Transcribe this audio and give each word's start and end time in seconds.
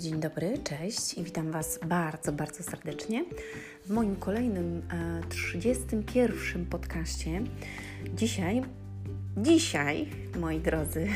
dzień 0.00 0.20
dobry, 0.20 0.58
cześć 0.64 1.14
i 1.14 1.24
witam 1.24 1.50
Was 1.50 1.80
bardzo, 1.86 2.32
bardzo 2.32 2.62
serdecznie 2.62 3.24
w 3.86 3.90
moim 3.90 4.16
kolejnym 4.16 4.82
e, 4.92 5.20
31 5.28 6.66
podcaście. 6.66 7.42
Dzisiaj, 8.14 8.62
dzisiaj, 9.36 10.08
moi 10.38 10.60
drodzy, 10.60 11.06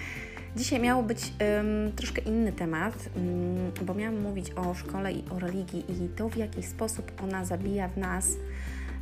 dzisiaj 0.56 0.80
miało 0.80 1.02
być 1.02 1.32
um, 1.56 1.92
troszkę 1.92 2.22
inny 2.22 2.52
temat, 2.52 3.10
um, 3.16 3.86
bo 3.86 3.94
miałam 3.94 4.20
mówić 4.20 4.50
o 4.56 4.74
szkole 4.74 5.12
i 5.12 5.24
o 5.30 5.38
religii 5.38 5.84
i 5.88 6.08
to, 6.08 6.28
w 6.28 6.36
jaki 6.36 6.62
sposób 6.62 7.12
ona 7.22 7.44
zabija 7.44 7.88
w 7.88 7.96
nas 7.96 8.28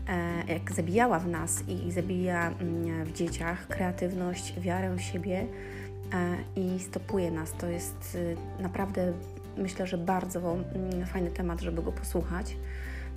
e, 0.09 0.53
jak 0.53 0.73
zabijała 0.73 1.19
w 1.19 1.29
nas 1.29 1.64
i 1.69 1.93
zabija 1.93 2.51
mm, 2.51 3.05
w 3.05 3.12
dzieciach 3.12 3.69
kreatywność, 3.69 4.61
wiarę 4.61 4.96
w 4.96 5.01
siebie, 5.01 5.46
E, 5.46 5.81
i 6.57 6.80
stopuje 6.80 7.30
nas. 7.30 7.52
To 7.52 7.66
jest 7.66 8.15
y, 8.15 8.37
naprawdę, 8.62 9.12
myślę, 9.57 9.87
że 9.87 9.98
bardzo 9.98 10.41
mm, 10.41 11.07
fajny 11.07 11.30
temat, 11.30 11.61
żeby 11.61 11.83
go 11.83 11.93
posłuchać. 11.93 12.57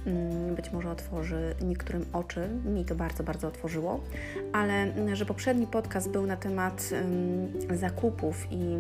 Mm, 0.06 0.56
być 0.56 0.72
może 0.72 0.92
otworzy 0.92 1.56
niektórym 1.62 2.06
oczy, 2.14 2.50
mi 2.66 2.86
to 2.86 2.96
bardzo, 2.96 3.24
bardzo 3.24 3.48
otworzyło, 3.48 4.00
ale 4.54 4.74
mm, 4.74 5.16
że 5.16 5.26
poprzedni 5.26 5.68
podcast 5.68 6.10
był 6.10 6.26
na 6.26 6.38
temat 6.38 6.90
zakupów 7.74 8.48
i 8.52 8.78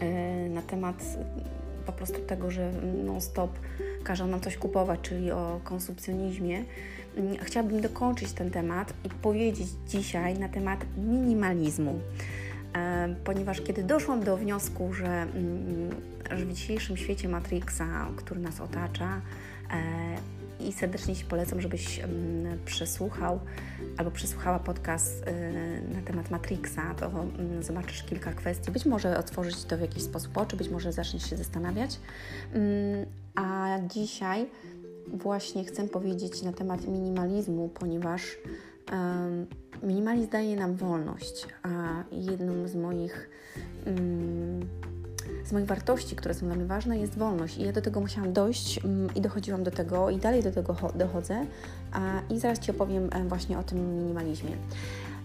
e, 0.00 0.48
na 0.48 0.62
temat 0.62 1.04
po 1.86 1.92
prostu 1.92 2.20
tego, 2.20 2.50
że 2.50 2.72
non-stop 3.04 3.50
każą 4.04 4.26
nam 4.26 4.40
coś 4.40 4.56
kupować, 4.56 5.00
czyli 5.02 5.30
o 5.30 5.60
konsumpcjonizmie. 5.64 6.64
Chciałabym 7.42 7.80
dokończyć 7.80 8.32
ten 8.32 8.50
temat 8.50 8.92
i 9.04 9.08
powiedzieć 9.08 9.68
dzisiaj 9.88 10.38
na 10.38 10.48
temat 10.48 10.84
minimalizmu. 10.96 12.00
Ponieważ 13.24 13.60
kiedy 13.60 13.82
doszłam 13.82 14.24
do 14.24 14.36
wniosku, 14.36 14.92
że, 14.92 15.06
mm, 15.06 15.90
że 16.30 16.44
w 16.44 16.52
dzisiejszym 16.52 16.96
świecie 16.96 17.28
Matrixa, 17.28 18.08
który 18.16 18.40
nas 18.40 18.60
otacza, 18.60 19.20
e, 19.70 20.42
i 20.68 20.72
serdecznie 20.72 21.16
Ci 21.16 21.24
polecam, 21.24 21.60
żebyś 21.60 21.98
mm, 21.98 22.58
przesłuchał 22.64 23.40
albo 23.96 24.10
przesłuchała 24.10 24.58
podcast 24.58 25.22
e, 25.26 25.32
na 25.94 26.02
temat 26.02 26.30
Matrixa, 26.30 26.94
to 27.00 27.06
mm, 27.06 27.62
zobaczysz 27.62 28.02
kilka 28.02 28.32
kwestii. 28.32 28.70
Być 28.70 28.86
może 28.86 29.18
otworzyć 29.18 29.64
to 29.64 29.76
w 29.76 29.80
jakiś 29.80 30.02
sposób 30.02 30.38
oczy, 30.38 30.56
być 30.56 30.68
może 30.68 30.92
zaczniesz 30.92 31.30
się 31.30 31.36
zastanawiać. 31.36 32.00
A 33.34 33.78
dzisiaj 33.88 34.46
właśnie 35.08 35.64
chcę 35.64 35.88
powiedzieć 35.88 36.42
na 36.42 36.52
temat 36.52 36.88
minimalizmu, 36.88 37.68
ponieważ 37.68 38.22
minimalizm 39.82 40.30
daje 40.30 40.56
nam 40.56 40.74
wolność, 40.76 41.46
a 41.62 41.68
jedną 42.12 42.68
z 42.68 42.74
moich, 42.74 43.30
mm, 43.86 44.68
z 45.44 45.52
moich 45.52 45.66
wartości, 45.66 46.16
które 46.16 46.34
są 46.34 46.46
dla 46.46 46.54
mnie 46.54 46.64
ważne, 46.64 46.98
jest 46.98 47.18
wolność. 47.18 47.58
I 47.58 47.62
ja 47.62 47.72
do 47.72 47.82
tego 47.82 48.00
musiałam 48.00 48.32
dojść 48.32 48.84
mm, 48.84 49.14
i 49.14 49.20
dochodziłam 49.20 49.62
do 49.62 49.70
tego 49.70 50.10
i 50.10 50.16
dalej 50.16 50.42
do 50.42 50.52
tego 50.52 50.76
dochodzę. 50.94 51.46
I 52.30 52.40
zaraz 52.40 52.58
Ci 52.58 52.70
opowiem 52.70 53.10
właśnie 53.28 53.58
o 53.58 53.62
tym 53.62 53.96
minimalizmie. 53.96 54.56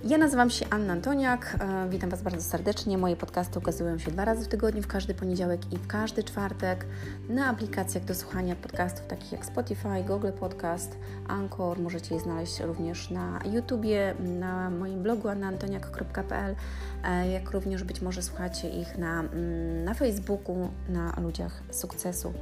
Ja 0.03 0.17
nazywam 0.17 0.49
się 0.49 0.65
Anna 0.69 0.93
Antoniak, 0.93 1.57
e, 1.59 1.89
witam 1.89 2.09
Was 2.09 2.21
bardzo 2.21 2.41
serdecznie. 2.41 2.97
Moje 2.97 3.15
podcasty 3.15 3.59
ukazują 3.59 3.97
się 3.97 4.11
dwa 4.11 4.25
razy 4.25 4.45
w 4.45 4.47
tygodniu, 4.47 4.81
w 4.81 4.87
każdy 4.87 5.13
poniedziałek 5.13 5.73
i 5.73 5.77
w 5.77 5.87
każdy 5.87 6.23
czwartek 6.23 6.85
na 7.29 7.47
aplikacjach 7.47 8.05
do 8.05 8.15
słuchania 8.15 8.55
podcastów 8.55 9.07
takich 9.07 9.31
jak 9.31 9.45
Spotify, 9.45 10.03
Google 10.07 10.31
Podcast, 10.39 10.97
Anchor. 11.27 11.79
Możecie 11.79 12.15
je 12.15 12.21
znaleźć 12.21 12.59
również 12.59 13.09
na 13.09 13.39
YouTubie, 13.53 14.13
na 14.19 14.69
moim 14.69 15.03
blogu 15.03 15.27
annaantoniak.pl, 15.27 16.55
e, 17.03 17.31
jak 17.31 17.51
również 17.51 17.83
być 17.83 18.01
może 18.01 18.21
słuchacie 18.21 18.69
ich 18.69 18.97
na, 18.97 19.19
mm, 19.19 19.83
na 19.83 19.93
Facebooku, 19.93 20.69
na 20.89 21.13
Ludziach 21.21 21.63
Sukcesu. 21.71 22.33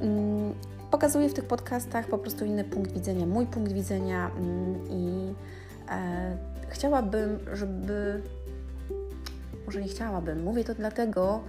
Mm, 0.00 0.54
pokazuję 0.90 1.28
w 1.28 1.34
tych 1.34 1.44
podcastach 1.44 2.06
po 2.06 2.18
prostu 2.18 2.44
inny 2.44 2.64
punkt 2.64 2.92
widzenia, 2.92 3.26
mój 3.26 3.46
punkt 3.46 3.72
widzenia 3.72 4.30
mm, 4.36 4.88
i 4.90 5.34
chciałabym, 6.68 7.38
żeby. 7.52 8.22
Może 9.66 9.82
nie 9.82 9.88
chciałabym, 9.88 10.42
mówię 10.42 10.64
to 10.64 10.74
dlatego, 10.74 11.40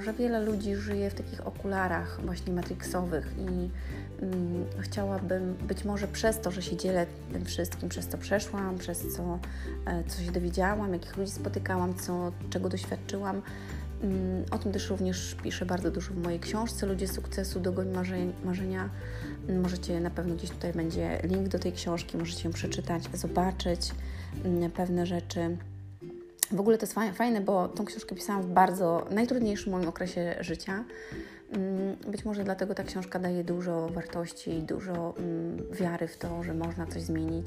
że 0.00 0.12
wiele 0.12 0.40
ludzi 0.40 0.74
żyje 0.74 1.10
w 1.10 1.14
takich 1.14 1.46
okularach 1.46 2.20
właśnie 2.24 2.52
matrixowych 2.52 3.34
i 3.38 3.70
mm, 4.22 4.64
chciałabym 4.80 5.54
być 5.54 5.84
może 5.84 6.08
przez 6.08 6.40
to, 6.40 6.50
że 6.50 6.62
się 6.62 6.76
dzielę 6.76 7.06
tym 7.32 7.44
wszystkim, 7.44 7.88
przez 7.88 8.08
co 8.08 8.18
przeszłam, 8.18 8.78
przez 8.78 9.16
co, 9.16 9.38
e, 9.86 10.04
co 10.04 10.22
się 10.22 10.32
dowiedziałam, 10.32 10.92
jakich 10.92 11.16
ludzi 11.16 11.30
spotykałam, 11.30 11.94
co, 11.94 12.32
czego 12.50 12.68
doświadczyłam. 12.68 13.42
Mm, 14.02 14.44
o 14.50 14.58
tym 14.58 14.72
też 14.72 14.90
również 14.90 15.36
piszę 15.42 15.66
bardzo 15.66 15.90
dużo 15.90 16.14
w 16.14 16.16
mojej 16.16 16.40
książce 16.40 16.86
Ludzie 16.86 17.08
sukcesu, 17.08 17.60
dogoń 17.60 17.88
marzenia 18.44 18.90
Możecie 19.62 20.00
na 20.00 20.10
pewno 20.10 20.34
gdzieś 20.34 20.50
tutaj 20.50 20.72
będzie 20.72 21.20
link 21.24 21.48
do 21.48 21.58
tej 21.58 21.72
książki, 21.72 22.18
możecie 22.18 22.48
ją 22.48 22.54
przeczytać, 22.54 23.02
zobaczyć 23.14 23.90
mm, 24.44 24.70
pewne 24.70 25.06
rzeczy. 25.06 25.56
W 26.50 26.60
ogóle 26.60 26.78
to 26.78 26.86
jest 26.86 27.16
fajne, 27.16 27.40
bo 27.40 27.68
tą 27.68 27.84
książkę 27.84 28.14
pisałam 28.14 28.42
w 28.42 28.46
bardzo 28.46 29.06
najtrudniejszym 29.10 29.72
moim 29.72 29.88
okresie 29.88 30.36
życia. 30.40 30.84
Mm, 31.52 31.96
być 32.10 32.24
może 32.24 32.44
dlatego 32.44 32.74
ta 32.74 32.84
książka 32.84 33.18
daje 33.18 33.44
dużo 33.44 33.88
wartości 33.88 34.50
i 34.50 34.62
dużo 34.62 35.14
wiary 35.72 36.08
w 36.08 36.16
to, 36.16 36.42
że 36.42 36.54
można 36.54 36.86
coś 36.86 37.02
zmienić. 37.02 37.46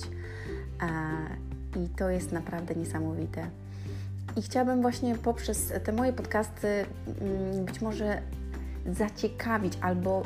I 1.76 1.90
to 1.98 2.10
jest 2.10 2.32
naprawdę 2.32 2.76
niesamowite. 2.76 3.48
I 4.36 4.42
chciałabym 4.42 4.82
właśnie 4.82 5.16
poprzez 5.16 5.74
te 5.84 5.92
moje 5.92 6.14
podcasty 6.14 6.86
być 7.66 7.82
może 7.82 8.22
zaciekawić 8.92 9.74
albo 9.82 10.24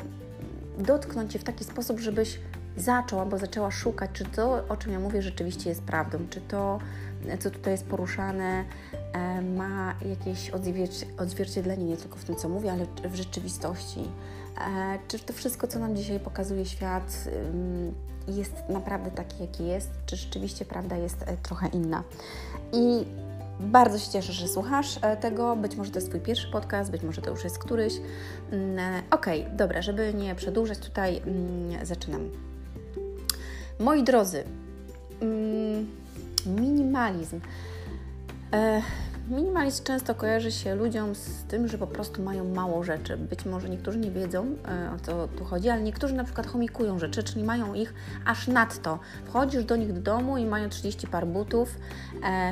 dotknąć 0.78 1.32
Cię 1.32 1.38
w 1.38 1.44
taki 1.44 1.64
sposób, 1.64 2.00
żebyś 2.00 2.40
zaczął 2.76 3.20
albo 3.20 3.38
zaczęła 3.38 3.70
szukać, 3.70 4.10
czy 4.12 4.24
to, 4.24 4.64
o 4.68 4.76
czym 4.76 4.92
ja 4.92 5.00
mówię, 5.00 5.22
rzeczywiście 5.22 5.68
jest 5.68 5.82
prawdą, 5.82 6.18
czy 6.30 6.40
to, 6.40 6.78
co 7.38 7.50
tutaj 7.50 7.72
jest 7.72 7.86
poruszane, 7.86 8.64
e, 9.12 9.42
ma 9.42 9.94
jakieś 10.08 10.50
odzwierciedlenie 11.18 11.84
nie 11.84 11.96
tylko 11.96 12.16
w 12.18 12.24
tym, 12.24 12.36
co 12.36 12.48
mówię, 12.48 12.72
ale 12.72 12.86
w 13.08 13.14
rzeczywistości. 13.14 14.00
E, 14.00 14.98
czy 15.08 15.18
to 15.18 15.32
wszystko, 15.32 15.66
co 15.66 15.78
nam 15.78 15.96
dzisiaj 15.96 16.20
pokazuje 16.20 16.66
świat, 16.66 17.28
jest 18.28 18.52
naprawdę 18.68 19.10
takie, 19.10 19.36
jakie 19.40 19.64
jest, 19.64 19.90
czy 20.06 20.16
rzeczywiście 20.16 20.64
prawda 20.64 20.96
jest 20.96 21.22
e, 21.22 21.36
trochę 21.36 21.68
inna. 21.68 22.02
I 22.72 23.04
bardzo 23.60 23.98
się 23.98 24.10
cieszę, 24.10 24.32
że 24.32 24.48
słuchasz 24.48 24.98
e, 25.02 25.16
tego. 25.16 25.56
Być 25.56 25.76
może 25.76 25.90
to 25.90 25.98
jest 25.98 26.08
Twój 26.08 26.20
pierwszy 26.20 26.50
podcast, 26.50 26.90
być 26.90 27.02
może 27.02 27.22
to 27.22 27.30
już 27.30 27.44
jest 27.44 27.58
któryś. 27.58 27.94
Mm, 28.52 28.78
e, 28.78 29.02
ok, 29.10 29.26
dobra, 29.52 29.82
żeby 29.82 30.14
nie 30.14 30.34
przedłużać, 30.34 30.78
tutaj 30.78 31.22
mm, 31.26 31.86
zaczynam. 31.86 32.30
Moi 33.80 34.02
drodzy, 34.02 34.44
mm, 35.20 35.90
minimalizm. 36.46 37.40
Minimalizm 39.30 39.84
często 39.84 40.14
kojarzy 40.14 40.52
się 40.52 40.74
ludziom 40.74 41.14
z 41.14 41.44
tym, 41.44 41.68
że 41.68 41.78
po 41.78 41.86
prostu 41.86 42.22
mają 42.22 42.54
mało 42.54 42.84
rzeczy. 42.84 43.16
Być 43.16 43.44
może 43.44 43.68
niektórzy 43.68 43.98
nie 43.98 44.10
wiedzą, 44.10 44.46
e, 44.68 44.92
o 44.96 44.98
co 44.98 45.28
tu 45.28 45.44
chodzi, 45.44 45.68
ale 45.68 45.82
niektórzy 45.82 46.14
na 46.14 46.24
przykład 46.24 46.46
chomikują 46.46 46.98
rzeczy, 46.98 47.22
czyli 47.22 47.44
mają 47.44 47.74
ich 47.74 47.94
aż 48.26 48.48
nadto. 48.48 48.98
Wchodzisz 49.24 49.64
do 49.64 49.76
nich 49.76 49.92
do 49.92 50.00
domu 50.00 50.38
i 50.38 50.46
mają 50.46 50.68
30 50.68 51.06
par 51.06 51.26
butów, 51.26 51.78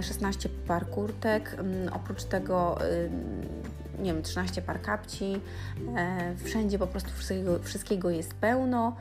16 0.03 0.49
e, 0.49 0.67
par 0.69 0.91
kurtek, 0.91 1.57
mm, 1.59 1.93
oprócz 1.93 2.25
tego 2.25 2.79
y, 2.87 3.11
nie 4.03 4.15
wiem, 4.15 4.23
13 4.23 4.63
par 4.63 4.83
kapci, 4.83 5.41
e, 5.97 6.35
wszędzie 6.45 6.79
po 6.79 6.87
prostu 6.87 7.11
wszystkiego, 7.11 7.59
wszystkiego 7.63 8.11
jest 8.11 8.35
pełno. 8.35 8.97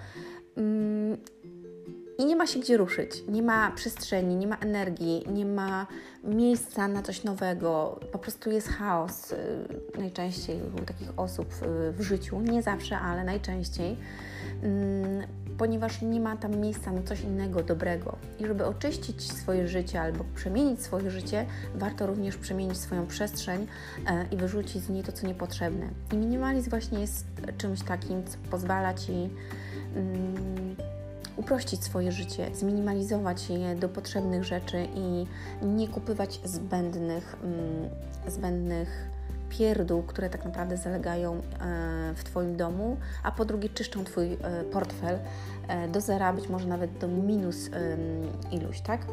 I 2.17 2.25
nie 2.25 2.35
ma 2.35 2.47
się 2.47 2.59
gdzie 2.59 2.77
ruszyć, 2.77 3.23
nie 3.27 3.41
ma 3.41 3.71
przestrzeni, 3.71 4.35
nie 4.35 4.47
ma 4.47 4.55
energii, 4.55 5.23
nie 5.27 5.45
ma 5.45 5.87
miejsca 6.23 6.87
na 6.87 7.01
coś 7.01 7.23
nowego. 7.23 7.99
Po 8.11 8.19
prostu 8.19 8.51
jest 8.51 8.67
chaos 8.67 9.31
y, 9.31 9.37
najczęściej 9.97 10.59
u 10.81 10.85
takich 10.85 11.19
osób 11.19 11.47
w 11.91 12.01
życiu, 12.01 12.41
nie 12.41 12.61
zawsze, 12.61 12.97
ale 12.97 13.23
najczęściej, 13.23 13.97
mm, 14.63 15.27
ponieważ 15.57 16.01
nie 16.01 16.19
ma 16.19 16.37
tam 16.37 16.57
miejsca 16.57 16.91
na 16.91 17.03
coś 17.03 17.21
innego, 17.21 17.63
dobrego. 17.63 18.17
I 18.39 18.45
żeby 18.45 18.65
oczyścić 18.65 19.31
swoje 19.31 19.67
życie 19.67 20.01
albo 20.01 20.25
przemienić 20.35 20.81
swoje 20.81 21.11
życie, 21.11 21.45
warto 21.75 22.07
również 22.07 22.37
przemienić 22.37 22.77
swoją 22.77 23.07
przestrzeń 23.07 23.67
e, 24.07 24.25
i 24.31 24.37
wyrzucić 24.37 24.83
z 24.83 24.89
niej 24.89 25.03
to, 25.03 25.11
co 25.11 25.27
niepotrzebne. 25.27 25.89
I 26.13 26.17
minimalizm 26.17 26.69
właśnie 26.69 26.99
jest 26.99 27.25
czymś 27.57 27.81
takim, 27.81 28.23
co 28.25 28.37
pozwala 28.51 28.93
Ci 28.93 29.29
mm, 29.95 30.75
uprościć 31.37 31.83
swoje 31.83 32.11
życie, 32.11 32.49
zminimalizować 32.53 33.49
je 33.49 33.75
do 33.75 33.89
potrzebnych 33.89 34.43
rzeczy 34.43 34.87
i 34.95 35.25
nie 35.65 35.87
kupywać 35.87 36.39
zbędnych, 36.43 37.35
mm, 37.43 37.89
zbędnych 38.27 39.09
pierdół, 39.49 40.03
które 40.03 40.29
tak 40.29 40.45
naprawdę 40.45 40.77
zalegają 40.77 41.35
e, 41.35 41.41
w 42.15 42.23
Twoim 42.23 42.57
domu, 42.57 42.97
a 43.23 43.31
po 43.31 43.45
drugie 43.45 43.69
czyszczą 43.69 44.03
Twój 44.03 44.33
e, 44.33 44.63
portfel 44.63 45.19
e, 45.67 45.87
do 45.87 46.01
zera, 46.01 46.33
być 46.33 46.49
może 46.49 46.67
nawet 46.67 46.97
do 46.97 47.07
minus 47.07 47.69
iluś, 48.51 48.81
tak? 48.81 49.05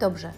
Dobrze. 0.00 0.32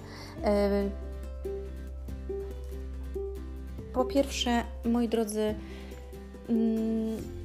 po 3.92 4.04
pierwsze, 4.04 4.62
moi 4.84 5.08
drodzy, 5.08 5.54
mm, 6.48 7.41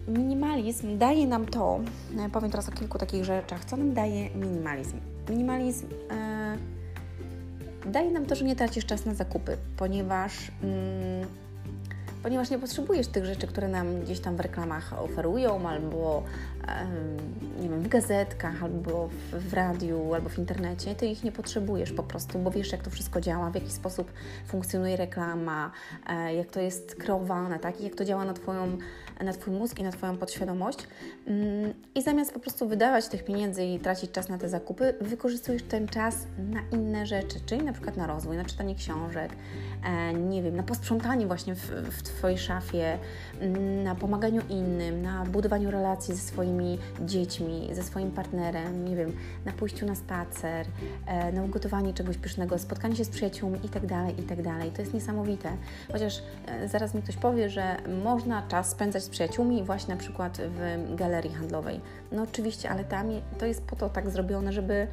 minimalizm 0.67 0.97
daje 0.97 1.27
nam 1.27 1.45
to, 1.45 1.79
no 2.11 2.29
powiem 2.29 2.51
teraz 2.51 2.69
o 2.69 2.71
kilku 2.71 2.97
takich 2.97 3.25
rzeczach, 3.25 3.65
co 3.65 3.77
nam 3.77 3.93
daje 3.93 4.29
minimalizm. 4.29 4.99
Minimalizm 5.29 5.87
e, 6.11 6.57
daje 7.85 8.11
nam 8.11 8.25
to, 8.25 8.35
że 8.35 8.45
nie 8.45 8.55
tracisz 8.55 8.85
czas 8.85 9.05
na 9.05 9.13
zakupy, 9.13 9.57
ponieważ 9.77 10.51
mm, 10.63 11.27
ponieważ 12.23 12.49
nie 12.49 12.59
potrzebujesz 12.59 13.07
tych 13.07 13.25
rzeczy, 13.25 13.47
które 13.47 13.67
nam 13.67 14.01
gdzieś 14.01 14.19
tam 14.19 14.35
w 14.35 14.39
reklamach 14.39 15.01
oferują, 15.01 15.69
albo 15.69 16.23
nie 17.61 17.69
wiem, 17.69 17.81
w 17.81 17.87
gazetkach, 17.87 18.63
albo 18.63 19.07
w, 19.07 19.49
w 19.49 19.53
radiu, 19.53 20.13
albo 20.13 20.29
w 20.29 20.37
internecie. 20.37 20.95
Ty 20.95 21.07
ich 21.07 21.23
nie 21.23 21.31
potrzebujesz 21.31 21.91
po 21.91 22.03
prostu, 22.03 22.39
bo 22.39 22.51
wiesz, 22.51 22.71
jak 22.71 22.83
to 22.83 22.89
wszystko 22.89 23.21
działa, 23.21 23.49
w 23.49 23.55
jaki 23.55 23.71
sposób 23.71 24.11
funkcjonuje 24.45 24.95
reklama, 24.95 25.71
e, 26.09 26.35
jak 26.35 26.47
to 26.51 26.59
jest 26.59 26.95
kreowane, 26.95 27.59
tak? 27.59 27.81
I 27.81 27.83
jak 27.83 27.95
to 27.95 28.05
działa 28.05 28.25
na, 28.25 28.33
twoją, 28.33 28.77
na 29.23 29.33
Twój 29.33 29.53
mózg 29.53 29.79
i 29.79 29.83
na 29.83 29.91
Twoją 29.91 30.17
podświadomość. 30.17 30.79
Mm, 31.27 31.73
I 31.95 32.01
zamiast 32.01 32.33
po 32.33 32.39
prostu 32.39 32.67
wydawać 32.67 33.07
tych 33.07 33.25
pieniędzy 33.25 33.65
i 33.65 33.79
tracić 33.79 34.11
czas 34.11 34.29
na 34.29 34.37
te 34.37 34.49
zakupy, 34.49 34.93
wykorzystujesz 35.01 35.63
ten 35.63 35.87
czas 35.87 36.15
na 36.51 36.77
inne 36.77 37.05
rzeczy, 37.05 37.39
czyli 37.45 37.63
na 37.63 37.73
przykład 37.73 37.97
na 37.97 38.07
rozwój, 38.07 38.37
na 38.37 38.45
czytanie 38.45 38.75
książek, 38.75 39.31
e, 39.83 40.13
nie 40.13 40.43
wiem, 40.43 40.55
na 40.55 40.63
posprzątanie 40.63 41.27
właśnie 41.27 41.55
w, 41.55 41.71
w 41.91 42.03
Twojej 42.09 42.37
szafie, 42.37 42.97
mm, 43.39 43.83
na 43.83 43.95
pomaganiu 43.95 44.41
innym, 44.49 45.01
na 45.01 45.25
budowaniu 45.25 45.71
relacji 45.71 46.15
ze 46.15 46.21
swoimi 46.21 46.77
dziećmi, 47.05 47.69
ze 47.71 47.83
swoim 47.83 48.11
partnerem, 48.11 48.85
nie 48.85 48.95
wiem, 48.95 49.13
na 49.45 49.51
pójściu 49.51 49.85
na 49.85 49.95
spacer, 49.95 50.65
e, 51.05 51.31
na 51.31 51.43
ugotowanie 51.43 51.93
czegoś 51.93 52.17
pysznego, 52.17 52.59
spotkanie 52.59 52.95
się 52.95 53.05
z 53.05 53.09
przyjaciółmi 53.09 53.59
itd., 53.63 53.87
tak 53.87 54.17
itd. 54.17 54.43
Tak 54.43 54.73
to 54.75 54.81
jest 54.81 54.93
niesamowite. 54.93 55.49
Chociaż 55.91 56.23
e, 56.47 56.67
zaraz 56.67 56.93
mi 56.93 57.01
ktoś 57.01 57.15
powie, 57.15 57.49
że 57.49 57.77
można 58.03 58.47
czas 58.47 58.69
spędzać 58.69 59.03
z 59.03 59.09
przyjaciółmi 59.09 59.63
właśnie 59.63 59.93
na 59.93 59.99
przykład 59.99 60.37
w 60.37 60.95
galerii 60.95 61.33
handlowej. 61.33 61.81
No 62.11 62.21
oczywiście, 62.21 62.69
ale 62.69 62.83
tam 62.83 63.07
to 63.37 63.45
jest 63.45 63.61
po 63.61 63.75
to 63.75 63.89
tak 63.89 64.09
zrobione, 64.09 64.53
żeby 64.53 64.87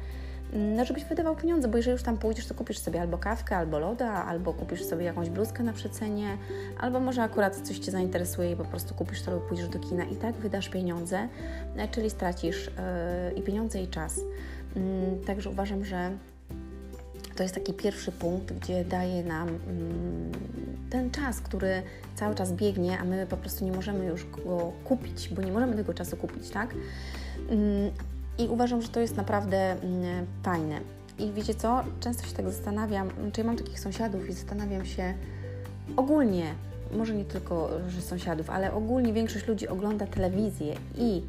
no 0.53 0.85
żebyś 0.85 1.05
wydawał 1.05 1.35
pieniądze, 1.35 1.67
bo 1.67 1.77
jeżeli 1.77 1.91
już 1.91 2.03
tam 2.03 2.17
pójdziesz, 2.17 2.45
to 2.45 2.55
kupisz 2.55 2.77
sobie 2.77 3.01
albo 3.01 3.17
kawkę, 3.17 3.57
albo 3.57 3.79
loda, 3.79 4.11
albo 4.11 4.53
kupisz 4.53 4.83
sobie 4.83 5.05
jakąś 5.05 5.29
bluzkę 5.29 5.63
na 5.63 5.73
przecenie, 5.73 6.37
albo 6.79 6.99
może 6.99 7.23
akurat 7.23 7.55
coś 7.55 7.79
Cię 7.79 7.91
zainteresuje 7.91 8.51
i 8.51 8.55
po 8.55 8.65
prostu 8.65 8.93
kupisz 8.93 9.21
to 9.21 9.31
lub 9.31 9.47
pójdziesz 9.47 9.67
do 9.67 9.79
kina 9.79 10.03
i 10.03 10.15
tak 10.15 10.35
wydasz 10.35 10.69
pieniądze, 10.69 11.27
e, 11.77 11.87
czyli 11.87 12.09
stracisz 12.09 12.65
yy, 12.65 13.39
i 13.39 13.41
pieniądze 13.41 13.81
i 13.81 13.87
czas. 13.87 14.17
Yy, 14.75 14.81
także 15.25 15.49
uważam, 15.49 15.85
że 15.85 16.11
to 17.35 17.43
jest 17.43 17.55
taki 17.55 17.73
pierwszy 17.73 18.11
punkt, 18.11 18.53
gdzie 18.53 18.85
daje 18.85 19.23
nam 19.23 19.47
yy, 19.47 19.55
ten 20.89 21.11
czas, 21.11 21.41
który 21.41 21.83
cały 22.15 22.35
czas 22.35 22.53
biegnie, 22.53 22.99
a 22.99 23.03
my 23.03 23.27
po 23.29 23.37
prostu 23.37 23.65
nie 23.65 23.71
możemy 23.71 24.05
już 24.05 24.25
go 24.25 24.71
kupić, 24.83 25.29
bo 25.29 25.41
nie 25.41 25.51
możemy 25.51 25.75
tego 25.75 25.93
czasu 25.93 26.17
kupić, 26.17 26.49
tak? 26.49 26.75
I 28.37 28.47
uważam, 28.47 28.81
że 28.81 28.87
to 28.87 28.99
jest 28.99 29.17
naprawdę 29.17 29.71
mm, 29.71 30.25
fajne. 30.43 30.79
I 31.19 31.31
wiecie 31.31 31.55
co? 31.55 31.83
Często 31.99 32.27
się 32.27 32.33
tak 32.33 32.49
zastanawiam, 32.49 33.09
czy 33.33 33.41
ja 33.41 33.47
mam 33.47 33.57
takich 33.57 33.79
sąsiadów 33.79 34.29
i 34.29 34.33
zastanawiam 34.33 34.85
się 34.85 35.13
ogólnie, 35.97 36.45
może 36.91 37.13
nie 37.13 37.25
tylko, 37.25 37.69
że 37.87 38.01
sąsiadów, 38.01 38.49
ale 38.49 38.73
ogólnie 38.73 39.13
większość 39.13 39.47
ludzi 39.47 39.67
ogląda 39.67 40.07
telewizję 40.07 40.75
i 40.97 41.21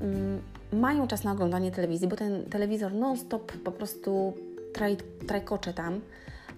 mm, 0.00 0.40
mają 0.72 1.06
czas 1.06 1.24
na 1.24 1.32
oglądanie 1.32 1.70
telewizji, 1.70 2.08
bo 2.08 2.16
ten 2.16 2.44
telewizor 2.44 2.92
non-stop 2.92 3.52
po 3.52 3.72
prostu 3.72 4.34
traj, 4.72 4.96
trajkocze 5.26 5.74
tam 5.74 6.00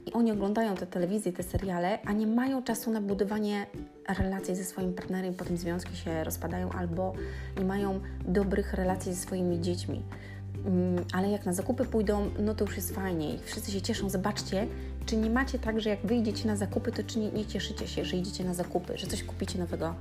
i 0.06 0.12
oni 0.12 0.32
oglądają 0.32 0.74
te 0.74 0.86
telewizje, 0.86 1.32
te 1.32 1.42
seriale, 1.42 1.98
a 2.04 2.12
nie 2.12 2.26
mają 2.26 2.62
czasu 2.62 2.90
na 2.90 3.00
budowanie 3.00 3.66
relacji 4.18 4.56
ze 4.56 4.64
swoim 4.64 4.94
partnerem, 4.94 5.34
potem 5.34 5.56
związki 5.56 5.96
się 5.96 6.24
rozpadają 6.24 6.70
albo 6.70 7.12
nie 7.58 7.64
mają 7.64 8.00
dobrych 8.28 8.74
relacji 8.74 9.14
ze 9.14 9.20
swoimi 9.20 9.60
dziećmi. 9.60 10.02
Mm, 10.66 11.04
ale 11.12 11.30
jak 11.30 11.46
na 11.46 11.52
zakupy 11.52 11.84
pójdą, 11.84 12.30
no 12.38 12.54
to 12.54 12.64
już 12.64 12.76
jest 12.76 12.94
fajniej. 12.94 13.38
Wszyscy 13.44 13.72
się 13.72 13.82
cieszą. 13.82 14.10
Zobaczcie, 14.10 14.66
czy 15.06 15.16
nie 15.16 15.30
macie 15.30 15.58
tak, 15.58 15.80
że 15.80 15.90
jak 15.90 16.06
wyjdziecie 16.06 16.46
na 16.46 16.56
zakupy, 16.56 16.92
to 16.92 17.02
czy 17.02 17.18
nie, 17.18 17.30
nie 17.30 17.46
cieszycie 17.46 17.88
się, 17.88 18.04
że 18.04 18.16
idziecie 18.16 18.44
na 18.44 18.54
zakupy, 18.54 18.98
że 18.98 19.06
coś 19.06 19.24
kupicie 19.24 19.58
nowego. 19.58 19.94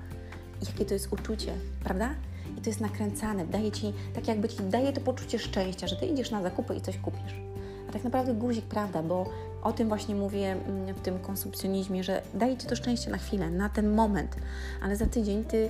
Jakie 0.68 0.86
to 0.86 0.94
jest 0.94 1.13
uczucie, 1.13 1.54
prawda? 1.84 2.16
I 2.58 2.62
to 2.62 2.69
jest 2.69 2.81
nakręcane, 2.81 3.46
daje 3.46 3.72
ci, 3.72 3.94
tak 4.13 4.28
jakby 4.28 4.50
ci 4.50 4.63
daje 4.63 4.94
to 4.94 5.01
poczucie 5.01 5.40
szczęścia, 5.40 5.88
że 5.88 5.96
ty 5.96 6.06
idziesz 6.06 6.31
na 6.31 6.44
zakupy 6.44 6.75
i 6.75 6.81
coś 6.81 6.98
kupisz. 6.98 7.44
Tak 7.95 8.03
naprawdę 8.03 8.33
guzik, 8.33 8.65
prawda, 8.65 9.03
bo 9.03 9.30
o 9.63 9.71
tym 9.71 9.88
właśnie 9.88 10.15
mówię 10.15 10.51
mm, 10.51 10.95
w 10.95 11.01
tym 11.01 11.19
konsumpcjonizmie, 11.19 12.03
że 12.03 12.21
daje 12.33 12.57
Ci 12.57 12.68
to 12.68 12.75
szczęście 12.75 13.12
na 13.12 13.18
chwilę, 13.18 13.50
na 13.50 13.69
ten 13.69 13.94
moment, 13.94 14.36
ale 14.81 14.95
za 14.95 15.06
tydzień 15.06 15.44
Ty 15.44 15.69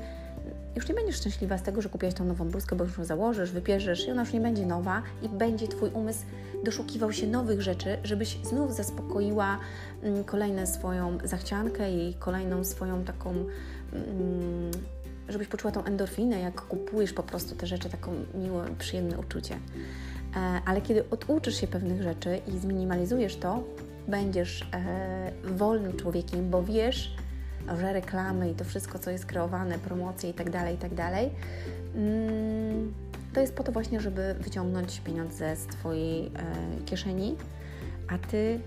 już 0.75 0.89
nie 0.89 0.95
będziesz 0.95 1.15
szczęśliwa 1.15 1.57
z 1.57 1.63
tego, 1.63 1.81
że 1.81 1.89
kupiłaś 1.89 2.13
tą 2.13 2.25
nową 2.25 2.49
bluzkę, 2.49 2.75
bo 2.75 2.83
już 2.83 2.97
ją 2.97 3.05
założysz, 3.05 3.51
wypierzesz 3.51 4.07
i 4.07 4.11
ona 4.11 4.21
już 4.21 4.33
nie 4.33 4.41
będzie 4.41 4.65
nowa 4.65 5.01
i 5.21 5.29
będzie 5.29 5.67
Twój 5.67 5.89
umysł 5.89 6.19
doszukiwał 6.63 7.13
się 7.13 7.27
nowych 7.27 7.61
rzeczy, 7.61 7.97
żebyś 8.03 8.37
znów 8.43 8.75
zaspokoiła 8.75 9.57
mm, 10.03 10.23
kolejną 10.23 10.65
swoją 10.65 11.17
zachciankę 11.23 11.91
i 11.91 12.13
kolejną 12.13 12.63
swoją 12.63 13.03
taką 13.03 13.29
mm, 13.93 14.71
żebyś 15.29 15.47
poczuła 15.47 15.71
tą 15.71 15.83
endorfinę, 15.83 16.39
jak 16.39 16.61
kupujesz 16.61 17.13
po 17.13 17.23
prostu 17.23 17.55
te 17.55 17.67
rzeczy, 17.67 17.89
taką 17.89 18.11
miłe, 18.33 18.65
przyjemne 18.79 19.17
uczucie. 19.17 19.59
E, 20.35 20.39
ale 20.65 20.81
kiedy 20.81 21.09
oduczysz 21.09 21.61
się 21.61 21.67
pewnych 21.67 22.01
rzeczy 22.01 22.41
i 22.47 22.57
zminimalizujesz 22.57 23.35
to, 23.35 23.63
będziesz 24.07 24.61
e, 24.61 25.31
wolnym 25.43 25.97
człowiekiem, 25.97 26.49
bo 26.49 26.63
wiesz, 26.63 27.15
że 27.79 27.93
reklamy 27.93 28.49
i 28.51 28.53
to 28.53 28.65
wszystko, 28.65 28.99
co 28.99 29.11
jest 29.11 29.25
kreowane, 29.25 29.79
promocje 29.79 30.29
itd., 30.29 30.51
tak 30.51 30.71
itd., 30.71 30.95
tak 30.95 31.29
mm, 31.95 32.93
to 33.33 33.41
jest 33.41 33.55
po 33.55 33.63
to 33.63 33.71
właśnie, 33.71 33.99
żeby 33.99 34.35
wyciągnąć 34.39 35.01
pieniądze 35.01 35.55
z 35.55 35.65
Twojej 35.65 36.25
e, 36.25 36.31
kieszeni, 36.85 37.35
a 38.07 38.17
Ty 38.17 38.59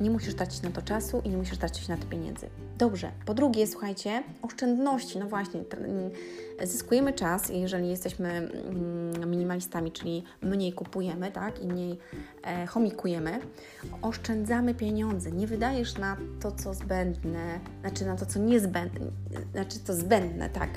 nie 0.00 0.10
musisz 0.10 0.34
tracić 0.34 0.62
na 0.62 0.70
to 0.70 0.82
czasu 0.82 1.22
i 1.24 1.28
nie 1.28 1.36
musisz 1.36 1.58
tracić 1.58 1.88
na 1.88 1.96
to 1.96 2.06
pieniędzy. 2.06 2.46
Dobrze. 2.78 3.12
Po 3.26 3.34
drugie, 3.34 3.66
słuchajcie, 3.66 4.22
oszczędności. 4.42 5.18
No 5.18 5.26
właśnie, 5.26 5.60
zyskujemy 6.64 7.12
czas, 7.12 7.48
jeżeli 7.48 7.88
jesteśmy 7.88 8.28
mm, 8.28 9.30
minimalistami, 9.30 9.92
czyli 9.92 10.24
mniej 10.42 10.72
kupujemy, 10.72 11.32
tak, 11.32 11.62
i 11.62 11.66
mniej 11.66 11.98
e, 12.42 12.66
chomikujemy. 12.66 13.40
Oszczędzamy 14.02 14.74
pieniądze. 14.74 15.32
Nie 15.32 15.46
wydajesz 15.46 15.98
na 15.98 16.16
to, 16.40 16.52
co 16.52 16.74
zbędne, 16.74 17.60
znaczy 17.80 18.06
na 18.06 18.16
to, 18.16 18.26
co 18.26 18.38
niezbędne, 18.38 19.06
znaczy 19.52 19.78
to 19.78 19.94
zbędne, 19.94 20.50
tak. 20.50 20.70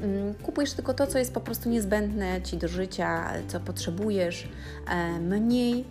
Mm, 0.00 0.34
kupujesz 0.34 0.72
tylko 0.72 0.94
to, 0.94 1.06
co 1.06 1.18
jest 1.18 1.34
po 1.34 1.40
prostu 1.40 1.68
niezbędne 1.68 2.42
Ci 2.42 2.56
do 2.56 2.68
życia, 2.68 3.32
co 3.48 3.60
potrzebujesz. 3.60 4.48
E, 4.88 5.20
mniej 5.20 5.84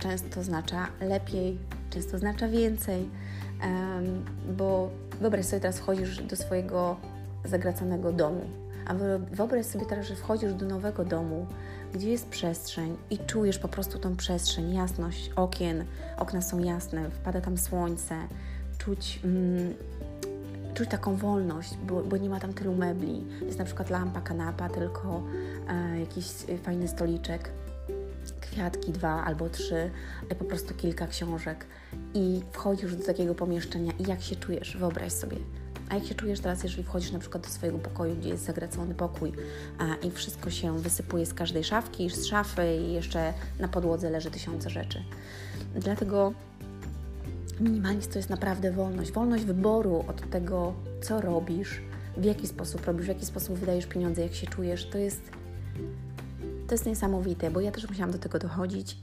często 0.00 0.40
oznacza 0.40 0.88
lepiej, 1.00 1.58
często 1.90 2.16
oznacza 2.16 2.48
więcej, 2.48 3.08
bo 4.56 4.90
wyobraź 5.20 5.46
sobie 5.46 5.60
teraz 5.60 5.78
wchodzisz 5.78 6.22
do 6.22 6.36
swojego 6.36 6.96
zagracanego 7.44 8.12
domu, 8.12 8.40
a 8.86 8.94
wyobraź 9.32 9.66
sobie 9.66 9.86
teraz, 9.86 10.06
że 10.06 10.16
wchodzisz 10.16 10.54
do 10.54 10.66
nowego 10.66 11.04
domu, 11.04 11.46
gdzie 11.92 12.10
jest 12.10 12.28
przestrzeń 12.28 12.96
i 13.10 13.18
czujesz 13.18 13.58
po 13.58 13.68
prostu 13.68 13.98
tą 13.98 14.16
przestrzeń, 14.16 14.74
jasność 14.74 15.30
okien, 15.36 15.84
okna 16.16 16.42
są 16.42 16.58
jasne, 16.58 17.10
wpada 17.10 17.40
tam 17.40 17.58
słońce, 17.58 18.14
czuć, 18.78 19.20
mm, 19.24 19.74
czuć 20.74 20.88
taką 20.88 21.16
wolność, 21.16 21.76
bo, 21.86 22.02
bo, 22.02 22.16
nie 22.16 22.28
ma 22.30 22.40
tam 22.40 22.52
tylu 22.52 22.74
mebli. 22.74 23.24
Jest 23.46 23.58
na 23.58 23.64
przykład 23.64 23.90
lampa, 23.90 24.20
kanapa, 24.20 24.68
tylko 24.68 25.22
e, 25.68 26.00
jakiś 26.00 26.26
fajny 26.62 26.88
stoliczek 26.88 27.50
kwiatki, 28.50 28.92
dwa 28.92 29.24
albo 29.24 29.48
trzy, 29.50 29.90
e, 30.28 30.34
po 30.34 30.44
prostu 30.44 30.74
kilka 30.74 31.06
książek 31.06 31.66
i 32.14 32.40
wchodzisz 32.52 32.96
do 32.96 33.04
takiego 33.04 33.34
pomieszczenia 33.34 33.92
i 33.98 34.08
jak 34.08 34.22
się 34.22 34.36
czujesz, 34.36 34.76
wyobraź 34.76 35.12
sobie. 35.12 35.36
A 35.88 35.94
jak 35.94 36.04
się 36.04 36.14
czujesz 36.14 36.40
teraz, 36.40 36.62
jeżeli 36.62 36.84
wchodzisz 36.84 37.12
na 37.12 37.18
przykład 37.18 37.42
do 37.42 37.48
swojego 37.48 37.78
pokoju, 37.78 38.16
gdzie 38.16 38.28
jest 38.28 38.44
zagracony 38.44 38.94
pokój 38.94 39.32
a, 39.78 40.06
i 40.06 40.10
wszystko 40.10 40.50
się 40.50 40.78
wysypuje 40.78 41.26
z 41.26 41.34
każdej 41.34 41.64
szafki, 41.64 42.10
z 42.10 42.26
szafy 42.26 42.76
i 42.76 42.92
jeszcze 42.92 43.32
na 43.58 43.68
podłodze 43.68 44.10
leży 44.10 44.30
tysiące 44.30 44.70
rzeczy. 44.70 45.02
Dlatego 45.74 46.32
minimalizm 47.60 48.10
to 48.10 48.18
jest 48.18 48.30
naprawdę 48.30 48.72
wolność. 48.72 49.12
Wolność 49.12 49.44
wyboru 49.44 50.04
od 50.08 50.30
tego, 50.30 50.74
co 51.02 51.20
robisz, 51.20 51.80
w 52.16 52.24
jaki 52.24 52.46
sposób 52.46 52.86
robisz, 52.86 53.06
w 53.06 53.08
jaki 53.08 53.26
sposób 53.26 53.58
wydajesz 53.58 53.86
pieniądze, 53.86 54.22
jak 54.22 54.34
się 54.34 54.46
czujesz. 54.46 54.86
To 54.86 54.98
jest 54.98 55.30
to 56.70 56.74
jest 56.74 56.86
niesamowite, 56.86 57.50
bo 57.50 57.60
ja 57.60 57.70
też 57.70 57.88
musiałam 57.88 58.10
do 58.10 58.18
tego 58.18 58.38
dochodzić 58.38 58.96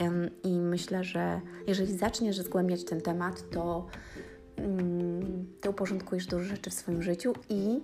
i 0.44 0.50
myślę, 0.50 1.04
że 1.04 1.42
jeżeli 1.68 1.98
zaczniesz 1.98 2.38
zgłębiać 2.38 2.84
ten 2.84 3.02
temat, 3.02 3.50
to, 3.50 3.88
mm, 4.56 5.48
to 5.62 5.70
uporządkujesz 5.70 6.26
dużo 6.26 6.44
rzeczy 6.44 6.70
w 6.70 6.74
swoim 6.74 7.04
życiu 7.04 7.34
i 7.50 7.80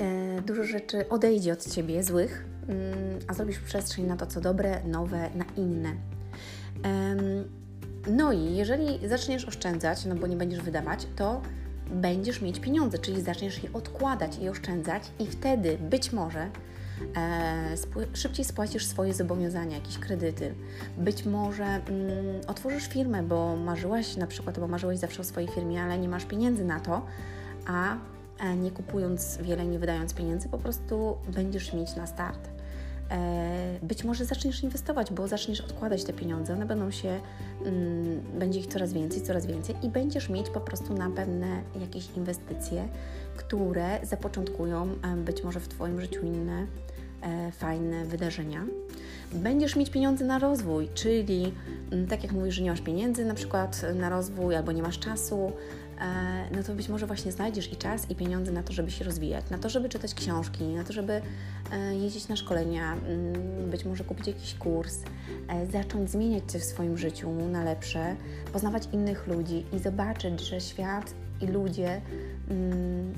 e, 0.00 0.42
dużo 0.42 0.64
rzeczy 0.64 1.08
odejdzie 1.08 1.52
od 1.52 1.70
Ciebie 1.70 2.02
złych, 2.02 2.44
mm, 2.68 3.18
a 3.28 3.34
zrobisz 3.34 3.58
przestrzeń 3.58 4.06
na 4.06 4.16
to, 4.16 4.26
co 4.26 4.40
dobre, 4.40 4.84
nowe, 4.84 5.30
na 5.34 5.44
inne. 5.56 5.92
No 8.10 8.32
i 8.32 8.56
jeżeli 8.56 9.08
zaczniesz 9.08 9.44
oszczędzać, 9.44 10.04
no 10.04 10.14
bo 10.14 10.26
nie 10.26 10.36
będziesz 10.36 10.60
wydawać, 10.60 11.06
to 11.16 11.42
będziesz 11.90 12.42
mieć 12.42 12.60
pieniądze, 12.60 12.98
czyli 12.98 13.22
zaczniesz 13.22 13.62
je 13.62 13.72
odkładać 13.72 14.38
i 14.38 14.48
oszczędzać, 14.48 15.02
i 15.18 15.26
wtedy 15.26 15.78
być 15.90 16.12
może 16.12 16.50
szybciej 18.14 18.44
spłacisz 18.44 18.86
swoje 18.86 19.14
zobowiązania, 19.14 19.76
jakieś 19.76 19.98
kredyty. 19.98 20.54
Być 20.98 21.24
może 21.24 21.64
mm, 21.64 21.80
otworzysz 22.46 22.88
firmę, 22.88 23.22
bo 23.22 23.56
marzyłaś 23.56 24.16
na 24.16 24.26
przykład, 24.26 24.58
bo 24.58 24.68
marzyłeś 24.68 24.98
zawsze 24.98 25.20
o 25.20 25.24
swojej 25.24 25.48
firmie, 25.48 25.82
ale 25.82 25.98
nie 25.98 26.08
masz 26.08 26.24
pieniędzy 26.24 26.64
na 26.64 26.80
to, 26.80 27.06
a 27.66 27.96
e, 28.40 28.56
nie 28.56 28.70
kupując 28.70 29.38
wiele, 29.42 29.66
nie 29.66 29.78
wydając 29.78 30.14
pieniędzy, 30.14 30.48
po 30.48 30.58
prostu 30.58 31.16
będziesz 31.28 31.72
mieć 31.72 31.96
na 31.96 32.06
start. 32.06 32.59
E, 33.10 33.78
być 33.82 34.04
może 34.04 34.24
zaczniesz 34.24 34.62
inwestować, 34.62 35.12
bo 35.12 35.28
zaczniesz 35.28 35.60
odkładać 35.60 36.04
te 36.04 36.12
pieniądze, 36.12 36.54
one 36.54 36.66
będą 36.66 36.90
się, 36.90 37.20
mm, 37.64 38.20
będzie 38.38 38.60
ich 38.60 38.66
coraz 38.66 38.92
więcej, 38.92 39.22
coraz 39.22 39.46
więcej 39.46 39.76
i 39.82 39.88
będziesz 39.88 40.28
mieć 40.28 40.50
po 40.50 40.60
prostu 40.60 40.94
na 40.94 41.10
pewne 41.10 41.62
jakieś 41.80 42.08
inwestycje, 42.16 42.88
które 43.36 43.98
zapoczątkują 44.02 44.88
e, 45.02 45.16
być 45.16 45.44
może 45.44 45.60
w 45.60 45.68
Twoim 45.68 46.00
życiu 46.00 46.26
inne 46.26 46.66
e, 47.22 47.52
fajne 47.52 48.04
wydarzenia. 48.04 48.66
Będziesz 49.32 49.76
mieć 49.76 49.90
pieniądze 49.90 50.24
na 50.24 50.38
rozwój, 50.38 50.88
czyli 50.94 51.52
mm, 51.92 52.06
tak 52.06 52.22
jak 52.22 52.32
mówisz, 52.32 52.54
że 52.54 52.62
nie 52.62 52.70
masz 52.70 52.80
pieniędzy 52.80 53.24
na 53.24 53.34
przykład 53.34 53.82
na 53.94 54.08
rozwój 54.08 54.56
albo 54.56 54.72
nie 54.72 54.82
masz 54.82 54.98
czasu, 54.98 55.52
no 56.56 56.62
to 56.62 56.74
być 56.74 56.88
może 56.88 57.06
właśnie 57.06 57.32
znajdziesz 57.32 57.72
i 57.72 57.76
czas, 57.76 58.10
i 58.10 58.14
pieniądze 58.14 58.52
na 58.52 58.62
to, 58.62 58.72
żeby 58.72 58.90
się 58.90 59.04
rozwijać, 59.04 59.50
na 59.50 59.58
to, 59.58 59.68
żeby 59.68 59.88
czytać 59.88 60.14
książki, 60.14 60.64
na 60.64 60.84
to, 60.84 60.92
żeby 60.92 61.22
e, 61.72 61.96
jeździć 61.96 62.28
na 62.28 62.36
szkolenia, 62.36 62.92
mm, 62.92 63.70
być 63.70 63.84
może 63.84 64.04
kupić 64.04 64.26
jakiś 64.26 64.54
kurs, 64.54 64.98
e, 65.48 65.66
zacząć 65.66 66.10
zmieniać 66.10 66.44
coś 66.46 66.62
w 66.62 66.64
swoim 66.64 66.98
życiu 66.98 67.30
na 67.32 67.64
lepsze, 67.64 68.16
poznawać 68.52 68.88
innych 68.92 69.26
ludzi 69.26 69.64
i 69.72 69.78
zobaczyć, 69.78 70.40
że 70.40 70.60
świat 70.60 71.14
i 71.40 71.46
ludzie 71.46 72.00
mm, 72.50 73.14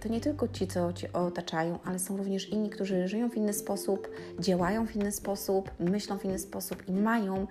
to 0.00 0.08
nie 0.08 0.20
tylko 0.20 0.48
ci, 0.48 0.66
co 0.66 0.92
Cię 0.92 1.12
otaczają, 1.12 1.78
ale 1.84 1.98
są 1.98 2.16
również 2.16 2.48
inni, 2.48 2.70
którzy 2.70 3.08
żyją 3.08 3.30
w 3.30 3.36
inny 3.36 3.52
sposób, 3.52 4.08
działają 4.40 4.86
w 4.86 4.96
inny 4.96 5.12
sposób, 5.12 5.70
myślą 5.80 6.18
w 6.18 6.24
inny 6.24 6.38
sposób 6.38 6.88
i 6.88 6.92
mają 6.92 7.46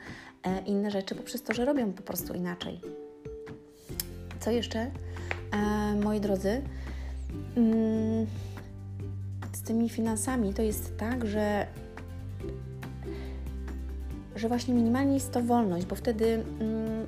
inne 0.66 0.92
rzeczy 0.92 1.16
poprzez 1.16 1.44
to, 1.44 1.54
że 1.54 1.66
robią 1.66 1.94
po 1.94 2.04
prostu 2.04 2.34
inaczej. 2.34 3.05
Co 4.46 4.52
jeszcze, 4.52 4.80
e, 4.80 5.96
moi 6.04 6.20
drodzy? 6.20 6.62
Mm, 7.58 8.28
z 9.54 9.62
tymi 9.62 9.90
finansami 9.90 10.54
to 10.54 10.62
jest 10.62 10.98
tak, 10.98 11.28
że 11.28 11.68
że 14.36 14.48
właśnie 14.48 14.74
minimalnie 14.74 15.14
jest 15.14 15.32
to 15.32 15.42
wolność, 15.42 15.86
bo 15.86 15.96
wtedy 15.96 16.44
mm, 16.60 17.06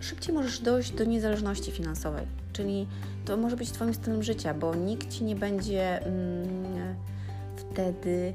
szybciej 0.00 0.34
możesz 0.34 0.60
dojść 0.60 0.92
do 0.92 1.04
niezależności 1.04 1.72
finansowej. 1.72 2.26
Czyli 2.52 2.86
to 3.24 3.36
może 3.36 3.56
być 3.56 3.70
Twoim 3.70 3.94
stylem 3.94 4.22
życia, 4.22 4.54
bo 4.54 4.74
nikt 4.74 5.08
Ci 5.08 5.24
nie 5.24 5.36
będzie 5.36 6.06
mm, 6.06 6.94
wtedy 7.56 8.32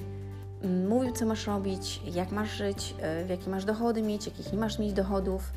mm, 0.63 0.87
mówił, 0.87 1.13
co 1.13 1.25
masz 1.25 1.47
robić, 1.47 2.01
jak 2.13 2.31
masz 2.31 2.57
żyć, 2.57 2.95
e, 3.01 3.27
jakie 3.27 3.49
masz 3.49 3.65
dochody 3.65 4.01
mieć, 4.01 4.25
jakich 4.25 4.53
nie 4.53 4.59
masz 4.59 4.79
mieć 4.79 4.93
dochodów. 4.93 5.51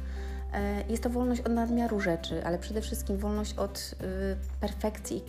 E, 0.55 0.85
jest 0.89 1.03
to 1.03 1.11
wolność 1.11 1.41
od 1.41 1.53
nadmiaru 1.53 2.01
rzeczy, 2.01 2.45
ale 2.45 2.59
przede 2.59 2.81
wszystkim 2.81 3.19
wolność 3.19 3.55
od 3.55 3.79
y, 3.79 4.61
perfekcji 4.61 5.17
i 5.17 5.23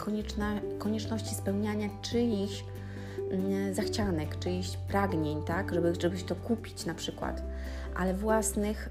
konieczności 0.80 1.36
spełniania 1.36 1.90
czyichś 2.02 2.64
mm, 3.32 3.74
zachcianek, 3.74 4.40
czyichś 4.40 4.78
pragnień, 4.78 5.44
tak, 5.44 5.74
żeby, 5.74 5.94
żeby 6.00 6.18
to 6.18 6.36
kupić 6.36 6.86
na 6.86 6.94
przykład, 6.94 7.44
ale 7.96 8.14
własnych 8.14 8.90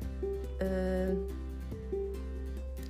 y, 0.62 1.42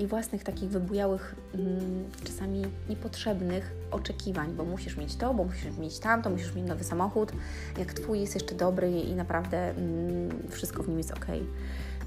i 0.03 0.07
własnych 0.07 0.45
takich 0.45 0.71
wybujałych, 0.71 1.35
mm, 1.55 2.05
czasami 2.25 2.63
niepotrzebnych 2.89 3.73
oczekiwań, 3.91 4.55
bo 4.57 4.65
musisz 4.65 4.97
mieć 4.97 5.17
to, 5.17 5.35
bo 5.35 5.45
musisz 5.45 5.77
mieć 5.79 5.99
tamto, 5.99 6.31
musisz 6.31 6.55
mieć 6.55 6.67
nowy 6.67 6.85
samochód, 6.85 7.33
jak 7.79 7.93
Twój 7.93 8.21
jest 8.21 8.35
jeszcze 8.35 8.55
dobry 8.55 8.91
i 8.91 9.15
naprawdę 9.15 9.71
mm, 9.71 10.49
wszystko 10.51 10.83
w 10.83 10.89
nim 10.89 10.99
jest 10.99 11.11
ok 11.11 11.27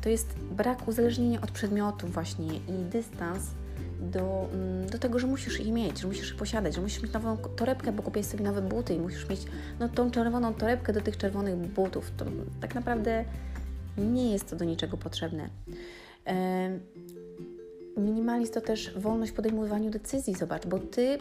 to 0.05 0.09
jest 0.09 0.39
brak 0.51 0.87
uzależnienia 0.87 1.41
od 1.41 1.51
przedmiotów 1.51 2.13
właśnie 2.13 2.55
i 2.55 2.89
dystans 2.91 3.43
do, 4.01 4.49
mm, 4.53 4.89
do 4.89 4.99
tego, 4.99 5.19
że 5.19 5.27
musisz 5.27 5.59
je 5.59 5.71
mieć, 5.71 5.99
że 5.99 6.07
musisz 6.07 6.31
je 6.31 6.37
posiadać, 6.37 6.75
że 6.75 6.81
musisz 6.81 7.03
mieć 7.03 7.13
nową 7.13 7.37
torebkę, 7.37 7.91
bo 7.91 8.03
kupisz 8.03 8.25
sobie 8.25 8.43
nowe 8.43 8.61
buty 8.61 8.93
i 8.93 8.99
musisz 8.99 9.29
mieć 9.29 9.41
no, 9.79 9.89
tą 9.89 10.11
czerwoną 10.11 10.53
torebkę 10.53 10.93
do 10.93 11.01
tych 11.01 11.17
czerwonych 11.17 11.55
butów. 11.55 12.11
To 12.17 12.25
tak 12.61 12.75
naprawdę 12.75 13.25
nie 13.97 14.31
jest 14.31 14.49
to 14.49 14.55
do 14.55 14.65
niczego 14.65 14.97
potrzebne. 14.97 15.49
Minimalizm 17.97 18.53
to 18.53 18.61
też 18.61 18.99
wolność 18.99 19.31
w 19.31 19.35
podejmowaniu 19.35 19.91
decyzji, 19.91 20.35
zobacz, 20.35 20.67
bo 20.67 20.79
Ty 20.79 21.17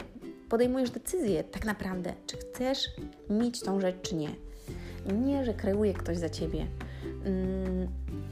podejmujesz 0.49 0.89
decyzję 0.89 1.43
tak 1.43 1.65
naprawdę, 1.65 2.13
czy 2.27 2.37
chcesz 2.37 2.87
mieć 3.29 3.61
tą 3.61 3.81
rzecz, 3.81 3.95
czy 4.01 4.15
nie. 4.15 4.29
Nie, 5.25 5.45
że 5.45 5.53
kreuje 5.53 5.93
ktoś 5.93 6.17
za 6.17 6.29
Ciebie. 6.29 6.67
Mm, 7.25 7.87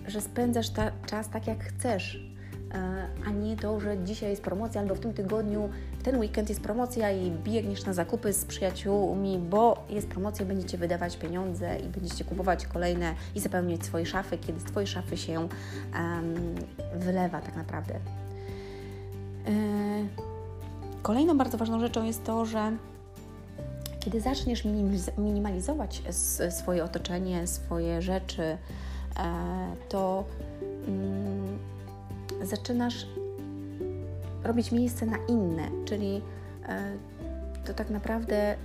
że 0.07 0.21
spędzasz 0.21 0.69
ta, 0.69 0.91
czas 1.05 1.29
tak 1.29 1.47
jak 1.47 1.63
chcesz, 1.63 2.25
e, 2.73 3.07
a 3.25 3.29
nie 3.29 3.57
to, 3.57 3.79
że 3.79 3.97
dzisiaj 4.03 4.29
jest 4.29 4.41
promocja 4.41 4.81
albo 4.81 4.95
w 4.95 4.99
tym 4.99 5.13
tygodniu, 5.13 5.69
w 5.99 6.03
ten 6.03 6.19
weekend 6.19 6.49
jest 6.49 6.61
promocja 6.61 7.11
i 7.11 7.31
biegniesz 7.31 7.85
na 7.85 7.93
zakupy 7.93 8.33
z 8.33 8.45
przyjaciółmi, 8.45 9.37
bo 9.37 9.85
jest 9.89 10.07
promocja, 10.07 10.45
będziecie 10.45 10.77
wydawać 10.77 11.17
pieniądze 11.17 11.79
i 11.79 11.87
będziecie 11.87 12.23
kupować 12.23 12.67
kolejne 12.67 13.15
i 13.35 13.39
zapełniać 13.39 13.85
swoje 13.85 14.05
szafy, 14.05 14.37
kiedy 14.37 14.59
z 14.59 14.63
Twojej 14.63 14.87
szafy 14.87 15.17
się 15.17 15.39
um, 15.39 15.49
wylewa 16.95 17.41
tak 17.41 17.55
naprawdę. 17.55 17.95
E, 17.95 17.99
kolejną 21.01 21.37
bardzo 21.37 21.57
ważną 21.57 21.79
rzeczą 21.79 22.03
jest 22.03 22.23
to, 22.23 22.45
że 22.45 22.71
kiedy 23.99 24.21
zaczniesz 24.21 24.63
minimalizować 25.17 26.01
swoje 26.49 26.83
otoczenie, 26.83 27.47
swoje 27.47 28.01
rzeczy, 28.01 28.57
to 29.89 30.23
mm, 30.87 31.57
zaczynasz 32.43 33.07
robić 34.43 34.71
miejsce 34.71 35.05
na 35.05 35.17
inne, 35.27 35.69
czyli 35.85 36.21
e, 36.67 36.97
to 37.65 37.73
tak 37.73 37.89
naprawdę 37.89 38.55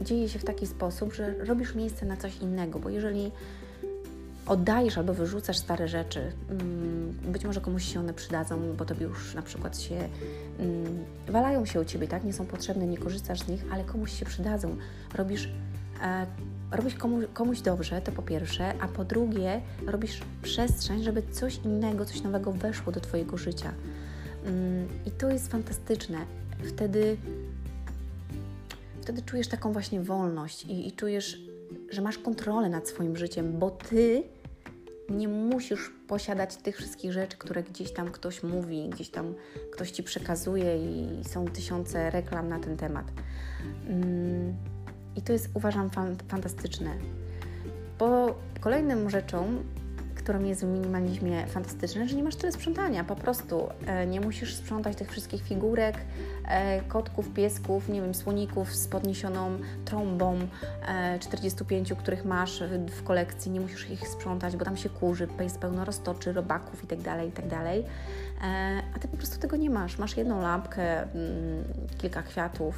dzieje 0.00 0.28
się 0.28 0.38
w 0.38 0.44
taki 0.44 0.66
sposób, 0.66 1.12
że 1.12 1.44
robisz 1.44 1.74
miejsce 1.74 2.06
na 2.06 2.16
coś 2.16 2.36
innego, 2.36 2.78
bo 2.78 2.90
jeżeli 2.90 3.32
oddajesz 4.46 4.98
albo 4.98 5.14
wyrzucasz 5.14 5.58
stare 5.58 5.88
rzeczy. 5.88 6.32
Mm, 6.50 7.12
być 7.32 7.44
może 7.44 7.60
komuś 7.60 7.84
się 7.84 8.00
one 8.00 8.14
przydadzą, 8.14 8.76
bo 8.76 8.84
tobie 8.84 9.06
już 9.06 9.34
na 9.34 9.42
przykład 9.42 9.80
się 9.80 10.08
mm, 10.58 11.04
walają 11.28 11.66
się 11.66 11.80
u 11.80 11.84
ciebie, 11.84 12.08
tak? 12.08 12.24
Nie 12.24 12.32
są 12.32 12.46
potrzebne, 12.46 12.86
nie 12.86 12.98
korzystasz 12.98 13.40
z 13.40 13.48
nich, 13.48 13.64
ale 13.72 13.84
komuś 13.84 14.12
się 14.12 14.26
przydadzą. 14.26 14.76
Robisz, 15.14 15.44
e, 15.46 15.50
robisz 16.70 16.94
komuś, 16.94 17.24
komuś 17.34 17.60
dobrze, 17.60 18.00
to 18.00 18.12
po 18.12 18.22
pierwsze, 18.22 18.74
a 18.80 18.88
po 18.88 19.04
drugie, 19.04 19.60
robisz 19.86 20.20
przestrzeń, 20.42 21.02
żeby 21.02 21.22
coś 21.22 21.60
innego, 21.64 22.04
coś 22.04 22.22
nowego 22.22 22.52
weszło 22.52 22.92
do 22.92 23.00
twojego 23.00 23.36
życia. 23.36 23.72
Mm, 24.44 24.88
I 25.06 25.10
to 25.10 25.30
jest 25.30 25.50
fantastyczne. 25.50 26.18
Wtedy, 26.64 27.16
wtedy 29.02 29.22
czujesz 29.22 29.48
taką 29.48 29.72
właśnie 29.72 30.00
wolność 30.00 30.64
i, 30.64 30.88
i 30.88 30.92
czujesz, 30.92 31.40
że 31.90 32.02
masz 32.02 32.18
kontrolę 32.18 32.68
nad 32.68 32.88
swoim 32.88 33.16
życiem, 33.16 33.58
bo 33.58 33.70
ty 33.70 34.22
nie 35.10 35.28
musisz 35.28 35.92
posiadać 36.08 36.56
tych 36.56 36.76
wszystkich 36.76 37.12
rzeczy, 37.12 37.36
które 37.36 37.62
gdzieś 37.62 37.92
tam 37.92 38.10
ktoś 38.10 38.42
mówi, 38.42 38.88
gdzieś 38.88 39.10
tam 39.10 39.34
ktoś 39.72 39.90
ci 39.90 40.02
przekazuje 40.02 40.76
i 40.76 41.24
są 41.24 41.44
tysiące 41.44 42.10
reklam 42.10 42.48
na 42.48 42.58
ten 42.58 42.76
temat. 42.76 43.06
Mm, 43.88 44.54
I 45.18 45.22
to 45.22 45.32
jest, 45.32 45.50
uważam, 45.54 45.90
fantastyczne. 46.28 46.90
Bo 47.98 48.38
kolejną 48.60 49.10
rzeczą 49.10 49.62
którą 50.28 50.44
jest 50.44 50.64
w 50.64 50.68
minimalizmie 50.68 51.46
fantastyczne, 51.46 52.08
że 52.08 52.16
nie 52.16 52.22
masz 52.22 52.36
tyle 52.36 52.52
sprzątania, 52.52 53.04
po 53.04 53.16
prostu 53.16 53.68
e, 53.86 54.06
nie 54.06 54.20
musisz 54.20 54.54
sprzątać 54.54 54.96
tych 54.96 55.10
wszystkich 55.10 55.42
figurek, 55.42 55.96
e, 56.48 56.80
kotków, 56.80 57.32
piesków, 57.32 57.88
nie 57.88 58.02
wiem, 58.02 58.14
słoników 58.14 58.74
z 58.74 58.88
podniesioną 58.88 59.58
trąbą, 59.84 60.38
45, 61.20 61.92
e, 61.92 61.96
których 61.96 62.24
masz 62.24 62.62
w 62.90 63.02
kolekcji, 63.02 63.50
nie 63.50 63.60
musisz 63.60 63.90
ich 63.90 64.08
sprzątać, 64.08 64.56
bo 64.56 64.64
tam 64.64 64.76
się 64.76 64.88
kurzy, 64.88 65.28
jest 65.40 65.58
pełno 65.58 65.84
roztoczy, 65.84 66.32
robaków 66.32 66.82
itd., 66.82 67.02
tak 67.04 67.24
itd., 67.24 67.48
tak 67.50 67.64
a 68.96 68.98
Ty 68.98 69.08
po 69.08 69.16
prostu 69.16 69.38
tego 69.40 69.56
nie 69.56 69.70
masz. 69.70 69.98
Masz 69.98 70.16
jedną 70.16 70.42
lampkę, 70.42 71.02
mm, 71.02 71.64
kilka 71.98 72.22
kwiatów, 72.22 72.74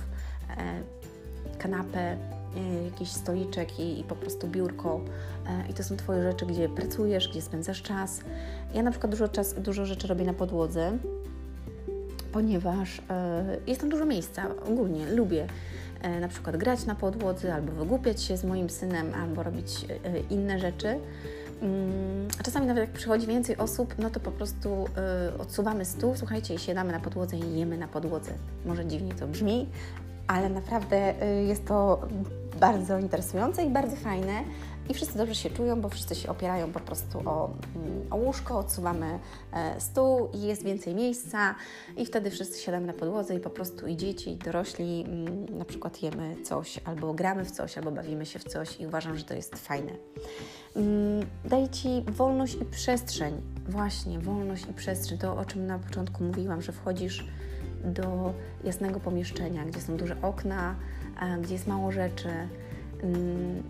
kanapę, 1.62 2.16
E, 2.56 2.84
jakiś 2.84 3.08
stoliczek 3.08 3.80
i, 3.80 4.00
i, 4.00 4.04
po 4.04 4.16
prostu 4.16 4.48
biurko 4.48 5.00
e, 5.46 5.70
i 5.70 5.74
to 5.74 5.82
są 5.82 5.96
Twoje 5.96 6.22
rzeczy, 6.22 6.46
gdzie 6.46 6.68
pracujesz, 6.68 7.28
gdzie 7.28 7.42
spędzasz 7.42 7.82
czas. 7.82 8.20
Ja 8.74 8.82
na 8.82 8.90
przykład 8.90 9.10
dużo, 9.10 9.28
czas, 9.28 9.54
dużo 9.54 9.86
rzeczy 9.86 10.08
robię 10.08 10.24
na 10.24 10.34
podłodze, 10.34 10.98
ponieważ 12.32 13.02
e, 13.10 13.56
jest 13.66 13.80
tam 13.80 13.90
dużo 13.90 14.04
miejsca, 14.04 14.46
ogólnie 14.68 15.06
lubię 15.06 15.46
na 16.20 16.28
przykład 16.28 16.56
grać 16.56 16.86
na 16.86 16.94
podłodze, 16.94 17.54
albo 17.54 17.72
wygłupiać 17.72 18.22
się 18.22 18.36
z 18.36 18.44
moim 18.44 18.70
synem, 18.70 19.14
albo 19.14 19.42
robić 19.42 19.86
inne 20.30 20.58
rzeczy. 20.58 20.88
Mm, 21.62 22.28
a 22.40 22.42
czasami 22.42 22.66
nawet 22.66 22.84
jak 22.84 22.92
przychodzi 22.92 23.26
więcej 23.26 23.56
osób, 23.56 23.94
no 23.98 24.10
to 24.10 24.20
po 24.20 24.30
prostu 24.30 24.84
y, 25.34 25.38
odsuwamy 25.38 25.84
stół, 25.84 26.16
słuchajcie, 26.16 26.54
i 26.54 26.58
siadamy 26.58 26.92
na 26.92 27.00
podłodze 27.00 27.36
i 27.36 27.58
jemy 27.58 27.78
na 27.78 27.88
podłodze. 27.88 28.32
Może 28.66 28.86
dziwnie 28.86 29.14
to 29.14 29.26
brzmi, 29.26 29.66
ale 30.30 30.48
naprawdę 30.48 31.22
y, 31.22 31.44
jest 31.44 31.66
to 31.66 32.00
bardzo 32.60 32.98
interesujące 32.98 33.64
i 33.64 33.70
bardzo 33.70 33.96
fajne. 33.96 34.44
I 34.88 34.94
wszyscy 34.94 35.18
dobrze 35.18 35.34
się 35.34 35.50
czują, 35.50 35.80
bo 35.80 35.88
wszyscy 35.88 36.14
się 36.14 36.28
opierają 36.28 36.72
po 36.72 36.80
prostu 36.80 37.18
o, 37.18 37.50
mm, 37.76 38.06
o 38.10 38.16
łóżko, 38.16 38.58
odsuwamy 38.58 39.18
e, 39.52 39.80
stół 39.80 40.28
i 40.34 40.42
jest 40.42 40.64
więcej 40.64 40.94
miejsca 40.94 41.54
i 41.96 42.06
wtedy 42.06 42.30
wszyscy 42.30 42.60
siadamy 42.60 42.86
na 42.86 42.92
podłodze 42.92 43.34
i 43.34 43.40
po 43.40 43.50
prostu 43.50 43.86
i 43.86 43.96
dzieci, 43.96 44.30
i 44.30 44.36
dorośli 44.36 45.04
mm, 45.08 45.58
na 45.58 45.64
przykład 45.64 46.02
jemy 46.02 46.36
coś, 46.42 46.80
albo 46.84 47.14
gramy 47.14 47.44
w 47.44 47.50
coś, 47.50 47.78
albo 47.78 47.90
bawimy 47.90 48.26
się 48.26 48.38
w 48.38 48.44
coś 48.44 48.80
i 48.80 48.86
uważam, 48.86 49.18
że 49.18 49.24
to 49.24 49.34
jest 49.34 49.56
fajne. 49.56 49.92
Mm, 50.76 51.26
daje 51.44 51.68
Ci 51.68 52.04
wolność 52.08 52.54
i 52.54 52.64
przestrzeń. 52.64 53.40
Właśnie, 53.68 54.18
wolność 54.18 54.66
i 54.70 54.72
przestrzeń. 54.72 55.18
To, 55.18 55.36
o 55.36 55.44
czym 55.44 55.66
na 55.66 55.78
początku 55.78 56.24
mówiłam, 56.24 56.62
że 56.62 56.72
wchodzisz 56.72 57.24
do 57.84 58.32
jasnego 58.64 59.00
pomieszczenia, 59.00 59.64
gdzie 59.64 59.80
są 59.80 59.96
duże 59.96 60.16
okna, 60.22 60.74
gdzie 61.42 61.52
jest 61.52 61.66
mało 61.66 61.92
rzeczy. 61.92 62.28
Mm, 63.02 63.62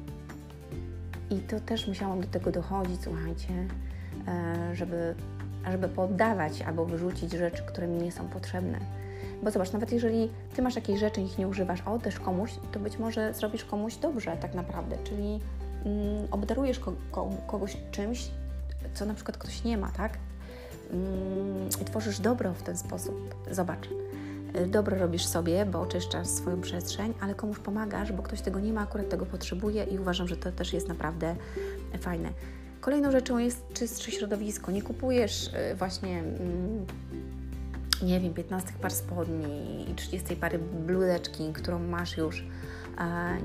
I 1.31 1.39
to 1.39 1.61
też 1.61 1.89
musiałam 1.89 2.21
do 2.21 2.27
tego 2.27 2.53
dochodzić, 2.53 3.01
słuchajcie, 3.03 3.49
e, 4.29 4.77
żeby, 4.77 5.15
żeby 5.71 5.89
poddawać 5.89 6.63
albo 6.63 6.85
wyrzucić 6.85 7.33
rzeczy, 7.33 7.63
które 7.63 7.89
mi 7.89 8.03
nie 8.03 8.13
są 8.13 8.29
potrzebne. 8.29 8.79
Bo 9.43 9.51
zobacz, 9.51 9.73
nawet 9.73 9.93
jeżeli 9.93 10.31
ty 10.55 10.63
masz 10.63 10.77
jakieś 10.77 11.01
rzeczy 11.01 11.21
i 11.21 11.25
ich 11.25 11.39
nie 11.39 11.49
używasz, 11.49 11.83
a 11.85 11.93
oddesz 11.93 12.21
komuś, 12.21 12.51
to 12.73 12.81
być 12.81 12.99
może 12.99 13.35
zrobisz 13.35 13.65
komuś 13.65 13.97
dobrze 13.97 14.37
tak 14.37 14.55
naprawdę, 14.55 14.97
czyli 15.05 15.41
mm, 15.85 16.29
obdarujesz 16.31 16.79
ko 16.79 16.93
ko 17.11 17.31
kogoś 17.47 17.77
czymś, 17.91 18.31
co 18.95 19.07
na 19.07 19.15
przykład 19.15 19.39
ktoś 19.39 19.65
nie 19.65 19.79
ma, 19.79 19.91
tak? 19.91 20.19
Mm, 20.93 21.69
I 21.83 21.85
tworzysz 21.85 22.21
dobro 22.21 22.55
w 22.55 22.63
ten 22.63 22.77
sposób. 22.77 23.35
Zobacz, 23.51 23.89
dobro 24.67 24.99
robisz 24.99 25.27
sobie, 25.27 25.67
bo 25.67 25.81
oczyszczasz 25.81 26.27
swoją 26.27 26.61
przestrzeń, 26.61 27.15
ale 27.21 27.35
komuś 27.35 27.59
pomagasz, 27.59 28.13
bo 28.13 28.23
ktoś 28.23 28.41
tego 28.41 28.61
nie 28.61 28.73
ma, 28.73 28.81
akurat 28.81 29.09
tego 29.09 29.27
potrzebuje 29.27 29.85
i 29.85 29.99
uważam, 29.99 30.29
że 30.29 30.37
to 30.37 30.53
też 30.53 30.73
jest 30.73 30.89
naprawdę 30.89 31.37
fajne. 32.01 32.29
Kolejną 32.81 33.11
rzeczą 33.11 33.39
jest 33.39 33.73
czystsze 33.73 34.11
środowisko. 34.11 34.73
Nie 34.73 34.83
kupujesz 34.83 35.47
y, 35.73 35.75
właśnie, 35.75 36.19
mm, 36.19 36.87
nie 38.03 38.21
wiem, 38.21 38.35
15 38.35 38.73
par 38.81 38.93
spodni 38.93 39.91
i 39.91 39.95
30 39.95 40.37
pary 40.37 40.59
bluzeczki, 40.59 41.53
którą 41.53 41.79
masz 41.79 42.17
już. 42.17 42.45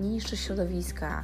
Nie 0.01 0.09
niszczysz 0.09 0.39
środowiska 0.39 1.23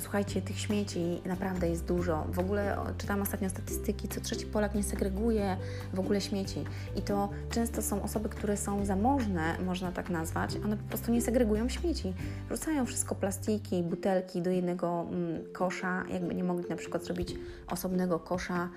y, 0.00 0.10
Słuchajcie, 0.10 0.42
tych 0.42 0.58
śmieci 0.58 1.22
naprawdę 1.26 1.68
jest 1.68 1.84
dużo. 1.84 2.26
W 2.32 2.38
ogóle 2.38 2.76
czytam 2.98 3.22
ostatnio 3.22 3.50
statystyki, 3.50 4.08
co 4.08 4.20
trzeci 4.20 4.46
Polak 4.46 4.74
nie 4.74 4.82
segreguje 4.82 5.56
w 5.94 6.00
ogóle 6.00 6.20
śmieci. 6.20 6.64
I 6.96 7.02
to 7.02 7.28
często 7.50 7.82
są 7.82 8.02
osoby, 8.02 8.28
które 8.28 8.56
są 8.56 8.84
zamożne, 8.84 9.58
można 9.66 9.92
tak 9.92 10.10
nazwać, 10.10 10.56
one 10.64 10.76
po 10.76 10.88
prostu 10.88 11.12
nie 11.12 11.22
segregują 11.22 11.68
śmieci. 11.68 12.14
Rzucają 12.50 12.86
wszystko 12.86 13.14
plastiki, 13.14 13.82
butelki 13.82 14.42
do 14.42 14.50
jednego 14.50 15.06
mm, 15.10 15.52
kosza, 15.52 16.04
jakby 16.12 16.34
nie 16.34 16.44
mogli 16.44 16.68
na 16.68 16.76
przykład 16.76 17.04
zrobić 17.04 17.34
osobnego 17.66 18.18
kosza 18.18 18.68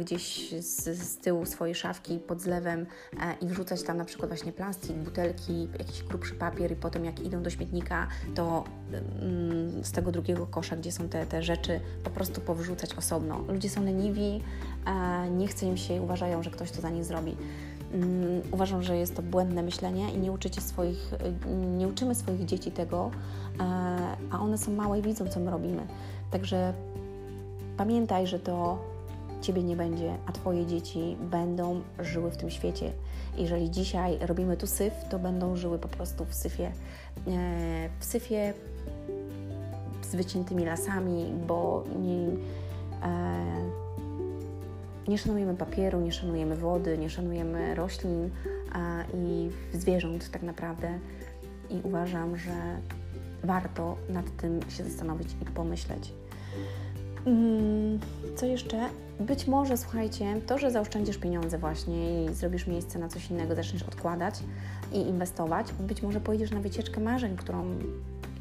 gdzieś 0.00 0.54
z, 0.60 0.98
z 0.98 1.18
tyłu 1.18 1.46
swojej 1.46 1.74
szafki 1.74 2.18
pod 2.18 2.40
zlewem 2.40 2.86
e, 3.20 3.34
i 3.40 3.46
wrzucać 3.46 3.82
tam 3.82 3.96
na 3.96 4.04
przykład 4.04 4.30
właśnie 4.30 4.52
plastik, 4.52 4.96
butelki, 4.96 5.68
jakiś 5.78 6.02
grubszy 6.02 6.34
papier 6.34 6.72
i 6.72 6.76
potem 6.76 7.04
jak 7.04 7.20
idą 7.20 7.42
do 7.42 7.50
śmietnika, 7.50 8.08
to 8.34 8.64
mm, 8.92 9.84
z 9.84 9.92
tego 9.92 10.12
drugiego 10.12 10.46
kosza 10.46 10.63
kosza, 10.64 10.76
gdzie 10.76 10.92
są 10.92 11.08
te, 11.08 11.26
te 11.26 11.42
rzeczy, 11.42 11.80
po 12.04 12.10
prostu 12.10 12.40
powrzucać 12.40 12.94
osobno. 12.94 13.40
Ludzie 13.48 13.70
są 13.70 13.84
leniwi, 13.84 14.42
nie 15.30 15.48
chce 15.48 15.66
im 15.66 15.76
się 15.76 15.96
i 15.96 16.00
uważają, 16.00 16.42
że 16.42 16.50
ktoś 16.50 16.70
to 16.70 16.80
za 16.80 16.90
nich 16.90 17.04
zrobi. 17.04 17.36
Mm, 17.92 18.42
uważam, 18.52 18.82
że 18.82 18.96
jest 18.96 19.16
to 19.16 19.22
błędne 19.22 19.62
myślenie 19.62 20.12
i 20.12 20.18
nie, 20.18 20.32
uczycie 20.32 20.60
swoich, 20.60 21.10
nie 21.78 21.88
uczymy 21.88 22.14
swoich 22.14 22.44
dzieci 22.44 22.70
tego, 22.70 23.10
a 24.30 24.40
one 24.40 24.58
są 24.58 24.72
małe 24.72 24.98
i 24.98 25.02
widzą, 25.02 25.28
co 25.28 25.40
my 25.40 25.50
robimy. 25.50 25.82
Także 26.30 26.72
pamiętaj, 27.76 28.26
że 28.26 28.38
to 28.38 28.78
Ciebie 29.42 29.62
nie 29.62 29.76
będzie, 29.76 30.16
a 30.26 30.32
Twoje 30.32 30.66
dzieci 30.66 31.16
będą 31.30 31.80
żyły 31.98 32.30
w 32.30 32.36
tym 32.36 32.50
świecie. 32.50 32.92
Jeżeli 33.36 33.70
dzisiaj 33.70 34.18
robimy 34.20 34.56
tu 34.56 34.66
syf, 34.66 34.92
to 35.10 35.18
będą 35.18 35.56
żyły 35.56 35.78
po 35.78 35.88
prostu 35.88 36.24
w 36.24 36.34
syfie. 36.34 36.66
E, 36.66 36.72
w 38.00 38.04
syfie 38.04 38.54
z 40.04 40.14
wyciętymi 40.14 40.64
lasami, 40.64 41.32
bo 41.46 41.84
nie, 42.00 42.28
e, 43.02 43.44
nie 45.08 45.18
szanujemy 45.18 45.54
papieru, 45.54 46.00
nie 46.00 46.12
szanujemy 46.12 46.56
wody, 46.56 46.98
nie 46.98 47.10
szanujemy 47.10 47.74
roślin 47.74 48.30
i 49.14 49.50
zwierząt 49.72 50.30
tak 50.30 50.42
naprawdę. 50.42 50.98
I 51.70 51.80
uważam, 51.82 52.36
że 52.36 52.52
warto 53.44 53.96
nad 54.08 54.36
tym 54.36 54.60
się 54.68 54.84
zastanowić 54.84 55.28
i 55.42 55.44
pomyśleć. 55.44 56.12
Mm, 57.26 57.98
co 58.36 58.46
jeszcze? 58.46 58.88
Być 59.20 59.46
może, 59.46 59.76
słuchajcie, 59.76 60.40
to, 60.46 60.58
że 60.58 60.70
zaoszczędzisz 60.70 61.18
pieniądze 61.18 61.58
właśnie 61.58 62.24
i 62.24 62.34
zrobisz 62.34 62.66
miejsce 62.66 62.98
na 62.98 63.08
coś 63.08 63.30
innego, 63.30 63.54
zaczniesz 63.54 63.82
odkładać 63.82 64.34
i 64.92 64.98
inwestować, 64.98 65.72
być 65.72 66.02
może 66.02 66.20
pojedziesz 66.20 66.50
na 66.50 66.60
wycieczkę 66.60 67.00
marzeń, 67.00 67.36
którą 67.36 67.64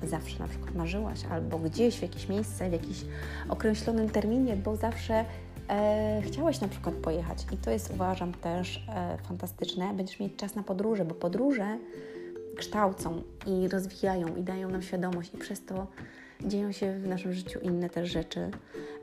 zawsze 0.08 0.39
na 0.39 0.48
przykład 0.48 0.76
marzyłaś, 0.76 1.20
albo 1.32 1.60
gdzieś 1.60 2.00
w 2.00 2.02
jakieś 2.02 2.30
miejsce, 2.30 2.70
w 2.70 2.74
jakimś 2.74 3.06
określonym 3.50 4.10
terminie, 4.10 4.56
bo 4.56 4.76
zawsze 4.76 5.26
e, 5.70 6.22
na 6.62 6.68
przykład 6.68 6.96
pojechać. 6.96 7.46
I 7.52 7.58
to 7.58 7.72
jest 7.72 7.92
uważam 7.94 8.34
też 8.34 8.86
e, 8.89 9.18
fantastyczne. 9.18 9.94
Będziesz 9.94 10.20
mieć 10.20 10.36
czas 10.36 10.56
na 10.56 10.63
podróże, 10.63 11.06
bo 11.06 11.16
podróże 11.16 11.78
kształcą 12.58 13.22
i 13.48 13.68
rozwijają 13.68 14.36
i 14.36 14.44
dają 14.44 14.70
nam 14.70 14.82
świadomość 14.82 15.34
i 15.34 15.38
przez 15.38 15.66
to 15.66 15.88
dzieją 16.46 16.72
się 16.72 17.00
w 17.00 17.08
naszym 17.08 17.34
życiu 17.34 17.60
inne 17.60 17.89
też 17.89 18.12
rzeczy. 18.12 18.52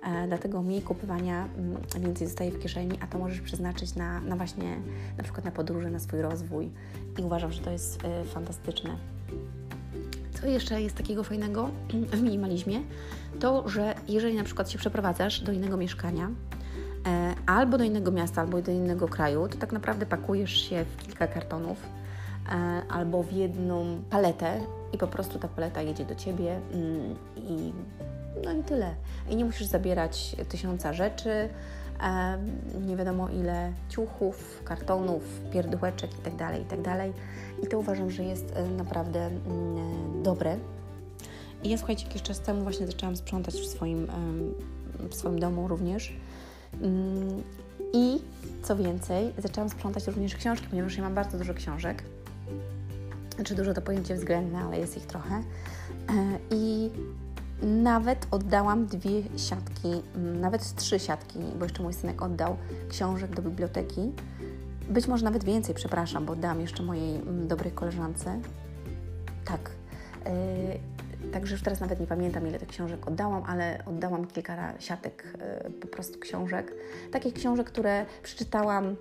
E, 0.02 0.26
dlatego 0.28 0.62
mniej 0.62 0.82
kupowania 0.82 1.48
mm, 1.58 1.82
więcej 2.00 2.26
zostaje 2.26 2.50
w 2.50 2.58
kieszeni, 2.58 2.98
a 3.00 3.06
to 3.06 3.18
możesz 3.18 3.40
przeznaczyć 3.40 3.94
na, 3.94 4.20
na 4.20 4.36
właśnie 4.36 4.76
na 5.16 5.24
przykład 5.24 5.44
na 5.44 5.50
podróże, 5.50 5.90
na 5.90 5.98
swój 5.98 6.22
rozwój. 6.22 6.70
I 7.18 7.22
uważam, 7.22 7.52
że 7.52 7.60
to 7.60 7.70
jest 7.70 8.04
e, 8.04 8.24
fantastyczne. 8.24 8.96
Co 10.40 10.46
jeszcze 10.46 10.82
jest 10.82 10.96
takiego 10.96 11.24
fajnego 11.24 11.70
w 12.18 12.22
minimalizmie? 12.22 12.80
To, 13.40 13.68
że 13.68 13.94
jeżeli 14.08 14.36
na 14.36 14.44
przykład 14.44 14.70
się 14.70 14.78
przeprowadzasz 14.78 15.40
do 15.40 15.52
innego 15.52 15.76
mieszkania, 15.76 16.30
e, 17.06 17.34
albo 17.46 17.78
do 17.78 17.84
innego 17.84 18.10
miasta, 18.10 18.40
albo 18.40 18.62
do 18.62 18.72
innego 18.72 19.08
kraju, 19.08 19.48
to 19.48 19.58
tak 19.58 19.72
naprawdę 19.72 20.06
pakujesz 20.06 20.68
się 20.68 20.84
w 20.84 21.06
kilka 21.06 21.26
kartonów 21.26 21.78
e, 22.48 22.52
albo 22.88 23.22
w 23.22 23.32
jedną 23.32 24.02
paletę 24.10 24.60
i 24.92 24.98
po 24.98 25.06
prostu 25.06 25.38
ta 25.38 25.48
paleta 25.48 25.82
jedzie 25.82 26.04
do 26.04 26.14
ciebie 26.14 26.60
mm, 26.72 27.16
i 27.36 27.72
no 28.44 28.52
i 28.52 28.62
tyle. 28.62 28.94
I 29.30 29.36
nie 29.36 29.44
musisz 29.44 29.66
zabierać 29.66 30.36
tysiąca 30.48 30.92
rzeczy, 30.92 31.48
nie 32.86 32.96
wiadomo 32.96 33.28
ile 33.28 33.72
ciuchów, 33.88 34.62
kartonów, 34.64 35.22
pierdółeczek 35.52 36.10
itd., 36.10 36.36
tak 36.38 36.58
itd. 36.58 36.82
Tak 36.82 37.10
I 37.64 37.66
to 37.66 37.78
uważam, 37.78 38.10
że 38.10 38.24
jest 38.24 38.56
e, 38.56 38.68
naprawdę 38.68 39.26
mm, 39.26 40.22
dobre. 40.22 40.56
I 41.64 41.70
ja 41.70 41.78
słuchajcie, 41.78 42.06
jakiś 42.06 42.22
czas 42.22 42.40
temu 42.40 42.62
właśnie 42.62 42.86
zaczęłam 42.86 43.16
sprzątać 43.16 43.54
w 43.54 43.66
swoim, 43.66 44.06
w 45.10 45.14
swoim 45.14 45.38
domu 45.38 45.68
również. 45.68 46.16
Mm, 46.82 47.42
I 47.92 48.18
co 48.62 48.76
więcej, 48.76 49.32
zaczęłam 49.38 49.70
sprzątać 49.70 50.06
również 50.06 50.34
książki, 50.34 50.66
ponieważ 50.70 50.96
ja 50.96 51.02
mam 51.02 51.14
bardzo 51.14 51.38
dużo 51.38 51.54
książek. 51.54 52.04
Znaczy 53.34 53.54
dużo 53.54 53.74
to 53.74 53.82
pojęcie 53.82 54.14
względne, 54.14 54.58
ale 54.58 54.78
jest 54.78 54.96
ich 54.96 55.06
trochę. 55.06 55.34
E, 55.34 55.42
I 56.50 56.90
nawet 57.62 58.26
oddałam 58.30 58.86
dwie 58.86 59.22
siatki, 59.36 60.02
mm, 60.14 60.40
nawet 60.40 60.74
trzy 60.74 60.98
siatki, 60.98 61.38
bo 61.58 61.64
jeszcze 61.64 61.82
mój 61.82 61.92
synek 61.94 62.22
oddał 62.22 62.56
książek 62.88 63.34
do 63.34 63.42
biblioteki. 63.42 64.12
Być 64.88 65.06
może 65.06 65.24
nawet 65.24 65.44
więcej, 65.44 65.74
przepraszam, 65.74 66.26
bo 66.26 66.32
oddałam 66.32 66.60
jeszcze 66.60 66.82
mojej 66.82 67.16
mm, 67.16 67.48
dobrej 67.48 67.72
koleżance. 67.72 68.40
Tak. 69.44 69.70
Także 71.32 71.54
już 71.54 71.62
teraz 71.62 71.80
nawet 71.80 72.00
nie 72.00 72.06
pamiętam, 72.06 72.46
ile 72.46 72.58
tych 72.58 72.68
książek 72.68 73.08
oddałam, 73.08 73.42
ale 73.46 73.82
oddałam 73.86 74.26
kilka 74.26 74.72
siatek 74.78 75.34
y, 75.66 75.70
po 75.70 75.88
prostu 75.88 76.18
książek. 76.18 76.74
Takich 77.12 77.34
książek, 77.34 77.66
które 77.66 78.06
przeczytałam, 78.22 78.84
y, 78.88 78.96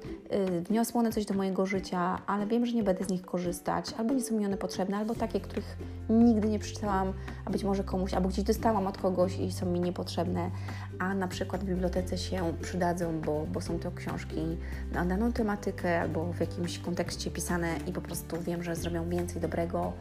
wniosły 0.61 0.99
one 0.99 1.11
coś 1.11 1.25
do 1.25 1.33
mojego 1.33 1.65
życia, 1.65 2.21
ale 2.27 2.47
wiem, 2.47 2.65
że 2.65 2.73
nie 2.73 2.83
będę 2.83 3.05
z 3.05 3.09
nich 3.09 3.21
korzystać, 3.21 3.93
albo 3.97 4.13
nie 4.13 4.21
są 4.21 4.37
mi 4.37 4.45
one 4.45 4.57
potrzebne, 4.57 4.97
albo 4.97 5.15
takie, 5.15 5.39
których 5.39 5.77
nigdy 6.09 6.47
nie 6.47 6.59
przeczytałam, 6.59 7.13
a 7.45 7.49
być 7.49 7.63
może 7.63 7.83
komuś, 7.83 8.13
albo 8.13 8.29
gdzieś 8.29 8.45
dostałam 8.45 8.87
od 8.87 8.97
kogoś 8.97 9.39
i 9.39 9.51
są 9.51 9.65
mi 9.65 9.79
niepotrzebne, 9.79 10.51
a 10.99 11.13
na 11.13 11.27
przykład 11.27 11.63
w 11.63 11.65
bibliotece 11.65 12.17
się 12.17 12.53
przydadzą, 12.61 13.21
bo, 13.21 13.45
bo 13.53 13.61
są 13.61 13.79
to 13.79 13.91
książki 13.91 14.57
na 14.91 15.05
daną 15.05 15.33
tematykę 15.33 16.01
albo 16.01 16.33
w 16.33 16.39
jakimś 16.39 16.79
kontekście 16.79 17.31
pisane 17.31 17.75
i 17.87 17.91
po 17.91 18.01
prostu 18.01 18.41
wiem, 18.41 18.63
że 18.63 18.75
zrobią 18.75 19.09
więcej 19.09 19.41
dobrego 19.41 19.93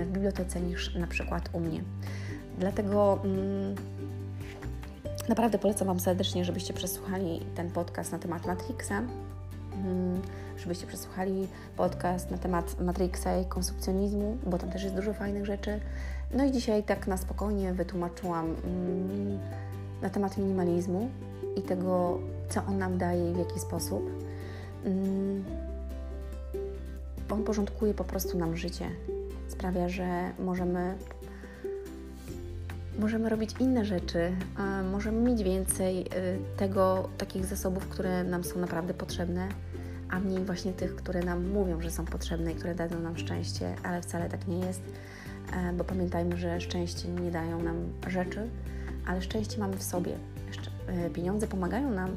y, 0.00 0.04
w 0.04 0.12
bibliotece 0.12 0.60
niż 0.60 0.94
na 0.94 1.06
przykład 1.06 1.48
u 1.52 1.60
mnie. 1.60 1.82
Dlatego 2.58 3.18
mm, 3.24 3.74
Naprawdę 5.28 5.58
polecam 5.58 5.86
Wam 5.86 6.00
serdecznie, 6.00 6.44
żebyście 6.44 6.74
przesłuchali 6.74 7.40
ten 7.54 7.70
podcast 7.70 8.12
na 8.12 8.18
temat 8.18 8.46
Matrixa, 8.46 8.92
mm, 8.92 10.22
żebyście 10.56 10.86
przesłuchali 10.86 11.48
podcast 11.76 12.30
na 12.30 12.38
temat 12.38 12.80
Matrixa 12.80 13.40
i 13.42 13.44
konsumpcjonizmu, 13.44 14.38
bo 14.46 14.58
tam 14.58 14.70
też 14.70 14.82
jest 14.82 14.94
dużo 14.94 15.14
fajnych 15.14 15.46
rzeczy. 15.46 15.80
No 16.34 16.44
i 16.44 16.52
dzisiaj 16.52 16.82
tak 16.82 17.06
na 17.06 17.16
spokojnie 17.16 17.74
wytłumaczyłam 17.74 18.44
mm, 18.44 19.38
na 20.02 20.10
temat 20.10 20.38
minimalizmu 20.38 21.10
i 21.56 21.62
tego, 21.62 22.18
co 22.48 22.64
on 22.64 22.78
nam 22.78 22.98
daje 22.98 23.30
i 23.30 23.34
w 23.34 23.38
jaki 23.38 23.60
sposób. 23.60 24.10
Mm, 24.84 25.44
on 27.30 27.44
porządkuje 27.44 27.94
po 27.94 28.04
prostu 28.04 28.38
nam 28.38 28.56
życie. 28.56 28.90
Sprawia, 29.48 29.88
że 29.88 30.30
możemy 30.38 30.94
możemy 32.98 33.28
robić 33.28 33.50
inne 33.60 33.84
rzeczy, 33.84 34.32
możemy 34.92 35.30
mieć 35.30 35.42
więcej 35.42 36.00
y, 36.00 36.06
tego, 36.56 37.08
takich 37.18 37.44
zasobów, 37.44 37.88
które 37.88 38.24
nam 38.24 38.44
są 38.44 38.60
naprawdę 38.60 38.94
potrzebne, 38.94 39.48
a 40.10 40.20
mniej 40.20 40.44
właśnie 40.44 40.72
tych, 40.72 40.96
które 40.96 41.20
nam 41.20 41.48
mówią, 41.50 41.80
że 41.80 41.90
są 41.90 42.04
potrzebne 42.04 42.52
i 42.52 42.54
które 42.54 42.74
dadzą 42.74 43.00
nam 43.00 43.16
szczęście, 43.16 43.74
ale 43.82 44.02
wcale 44.02 44.28
tak 44.28 44.48
nie 44.48 44.58
jest, 44.58 44.82
e, 45.52 45.72
bo 45.72 45.84
pamiętajmy, 45.84 46.36
że 46.36 46.60
szczęście 46.60 47.08
nie 47.08 47.30
dają 47.30 47.62
nam 47.62 47.76
rzeczy, 48.08 48.48
ale 49.06 49.22
szczęście 49.22 49.58
mamy 49.58 49.76
w 49.76 49.82
sobie. 49.82 50.12
E, 50.86 51.10
pieniądze 51.10 51.46
pomagają 51.46 51.90
nam 51.90 52.10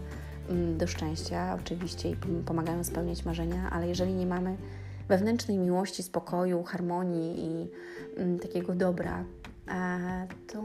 mm, 0.49 0.77
do 0.77 0.87
szczęścia, 0.87 1.57
oczywiście, 1.61 2.09
i 2.09 2.15
pomagają 2.45 2.83
spełniać 2.83 3.25
marzenia, 3.25 3.69
ale 3.69 3.87
jeżeli 3.87 4.13
nie 4.13 4.25
mamy 4.25 4.55
wewnętrznej 5.07 5.57
miłości, 5.57 6.03
spokoju, 6.03 6.63
harmonii 6.63 7.45
i 7.45 7.67
mm, 8.17 8.39
takiego 8.39 8.75
dobra, 8.75 9.23
e, 9.67 10.27
to 10.47 10.61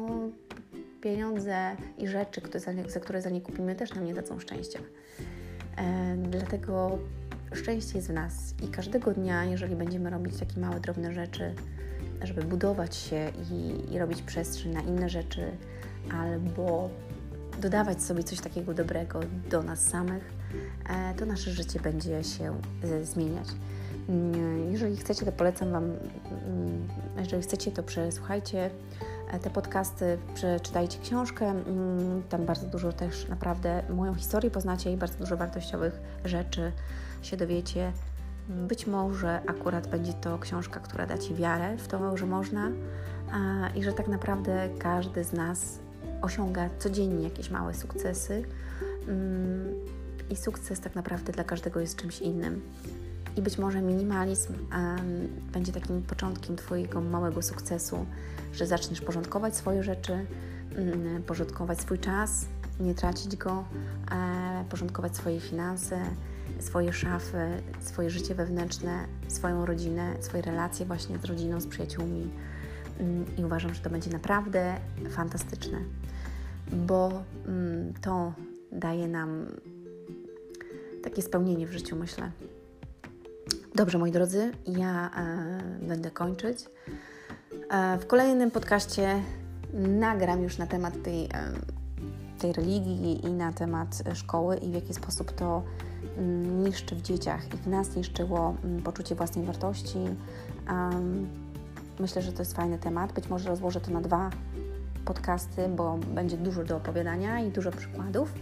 pieniądze 1.00 1.76
i 1.98 2.08
rzeczy, 2.08 2.40
za 2.88 3.00
które 3.00 3.22
za 3.22 3.30
nie 3.30 3.40
kupimy, 3.40 3.74
też 3.74 3.94
nam 3.94 4.04
nie 4.04 4.14
dadzą 4.14 4.40
szczęścia. 4.40 4.78
E, 5.76 6.16
dlatego 6.16 6.98
szczęście 7.52 7.98
jest 7.98 8.08
w 8.08 8.12
nas 8.12 8.54
i 8.62 8.68
każdego 8.68 9.10
dnia, 9.10 9.44
jeżeli 9.44 9.76
będziemy 9.76 10.10
robić 10.10 10.37
takie 10.37 10.60
małe, 10.60 10.80
drobne 10.80 11.12
rzeczy, 11.12 11.54
żeby 12.22 12.42
budować 12.42 12.96
się 12.96 13.32
i, 13.50 13.84
i 13.94 13.98
robić 13.98 14.22
przestrzeń 14.22 14.72
na 14.72 14.80
inne 14.80 15.08
rzeczy, 15.08 15.52
albo 16.12 16.90
dodawać 17.61 18.03
sobie 18.03 18.25
coś 18.25 18.40
takiego 18.40 18.75
dobrego 18.75 19.21
do 19.51 19.62
nas 19.62 19.87
samych, 19.87 20.33
e, 20.88 21.14
to 21.14 21.27
nasze 21.27 21.51
życie 21.51 21.81
będzie 21.81 22.25
się 22.25 22.61
e, 22.83 23.05
zmieniać. 23.05 23.49
Mm, 24.09 24.73
jeżeli 24.73 24.97
chcecie, 24.97 25.27
to 25.27 25.33
polecam 25.33 25.71
Wam, 25.71 25.85
mm, 25.85 26.88
jeżeli 27.19 27.43
chcecie, 27.43 27.73
to 27.73 27.83
przesłuchajcie 27.83 28.71
e, 29.31 29.38
te 29.38 29.51
podcasty, 29.51 30.19
przeczytajcie 30.35 30.99
książkę. 30.99 31.47
Mm, 31.47 32.23
tam 32.29 32.45
bardzo 32.47 32.67
dużo 32.67 32.93
też 32.93 33.29
naprawdę 33.29 33.83
moją 33.90 34.14
historię 34.14 34.51
poznacie 34.51 34.93
i 34.93 34.97
bardzo 34.97 35.19
dużo 35.19 35.37
wartościowych 35.37 36.01
rzeczy 36.25 36.73
się 37.23 37.37
dowiecie. 37.37 37.93
Być 38.49 38.87
może 38.87 39.40
akurat 39.47 39.87
będzie 39.87 40.12
to 40.12 40.38
książka, 40.38 40.81
która 40.81 41.07
da 41.07 41.19
Ci 41.19 41.35
wiarę 41.35 41.77
w 41.77 41.88
to, 41.88 42.17
że 42.17 42.27
można 42.27 42.71
i 43.75 43.83
że 43.83 43.93
tak 43.93 44.09
naprawdę 44.09 44.69
każdy 44.79 45.25
z 45.25 45.33
nas 45.33 45.79
osiąga 46.22 46.70
codziennie 46.79 47.24
jakieś 47.24 47.50
małe 47.50 47.74
sukcesy. 47.74 48.44
I 50.31 50.37
sukces 50.37 50.81
tak 50.81 50.94
naprawdę 50.94 51.33
dla 51.33 51.44
każdego 51.44 51.81
jest 51.81 51.96
czymś 51.96 52.20
innym. 52.20 52.61
I 53.37 53.42
być 53.42 53.59
może 53.59 53.83
minimalizm 53.83 54.55
będzie 55.53 55.72
takim 55.72 56.03
początkiem 56.03 56.57
Twojego 56.57 57.00
małego 57.00 57.42
sukcesu, 57.42 58.07
że 58.53 58.66
zaczniesz 58.66 59.00
porządkować 59.00 59.57
swoje 59.57 59.83
rzeczy, 59.83 60.27
um, 60.79 61.22
porządkować 61.22 61.81
swój 61.81 61.98
czas, 61.98 62.46
nie 62.81 62.94
tracić 62.94 63.37
go, 63.37 63.64
e, 64.11 64.64
porządkować 64.70 65.16
swoje 65.16 65.40
finanse, 65.40 66.00
swoje 66.61 66.92
szafy, 66.92 67.62
swoje 67.81 68.11
życie 68.11 68.35
wewnętrzne, 68.35 69.07
swoją 69.29 69.66
rodzinę, 69.66 70.14
swoje 70.20 70.42
relacje 70.42 70.87
właśnie 70.87 71.18
z 71.18 71.24
rodziną, 71.24 71.61
z 71.61 71.66
przyjaciółmi. 71.66 72.31
Um, 73.00 73.24
I 73.38 73.44
uważam, 73.44 73.74
że 73.74 73.80
to 73.80 73.90
będzie 73.90 74.11
naprawdę 74.11 74.76
fantastyczne, 75.11 75.78
bo 76.72 77.22
mm, 77.46 77.94
to 78.00 78.33
daje 78.72 79.09
nam 79.09 79.46
takie 81.02 81.22
spełnienie 81.22 81.66
w 81.66 81.72
życiu, 81.72 81.96
myślę. 81.96 82.30
Dobrze, 83.74 83.98
moi 83.98 84.12
drodzy, 84.12 84.52
ja 84.66 85.11
e, 85.16 85.87
będę 85.87 86.11
kończyć. 86.11 86.59
E, 87.70 87.98
w 87.98 88.07
kolejnym 88.07 88.50
podcaście 88.50 89.22
nagram 89.72 90.42
już 90.42 90.59
na 90.59 90.66
temat 90.66 91.02
tej, 91.02 91.24
e, 91.24 91.28
tej 92.38 92.52
religii 92.52 93.26
i 93.26 93.33
na 93.33 93.52
temat 93.52 94.02
szkoły 94.14 94.57
i 94.57 94.70
w 94.70 94.74
jaki 94.74 94.94
sposób 94.94 95.33
to 95.33 95.62
mm, 96.18 96.64
niszczy 96.64 96.96
w 96.96 97.02
dzieciach 97.02 97.54
i 97.54 97.57
w 97.57 97.66
nas 97.66 97.96
niszczyło 97.96 98.57
mm, 98.64 98.83
poczucie 98.83 99.14
własnej 99.14 99.46
wartości. 99.46 99.98
Myślę, 101.98 102.22
że 102.22 102.33
to 102.33 102.38
jest 102.38 102.57
fajny 102.57 102.78
temat. 102.78 103.12
Być 103.12 103.28
może 103.28 103.48
rozłożę 103.48 103.80
to 103.80 103.90
na 103.90 104.00
dwa 104.00 104.30
podcasty, 105.04 105.68
bo 105.68 105.98
będzie 105.98 106.37
dużo 106.37 106.64
do 106.64 106.76
opowiadania 106.76 107.40
i 107.40 107.50
dużo 107.50 107.70
przykładów. 107.70 108.33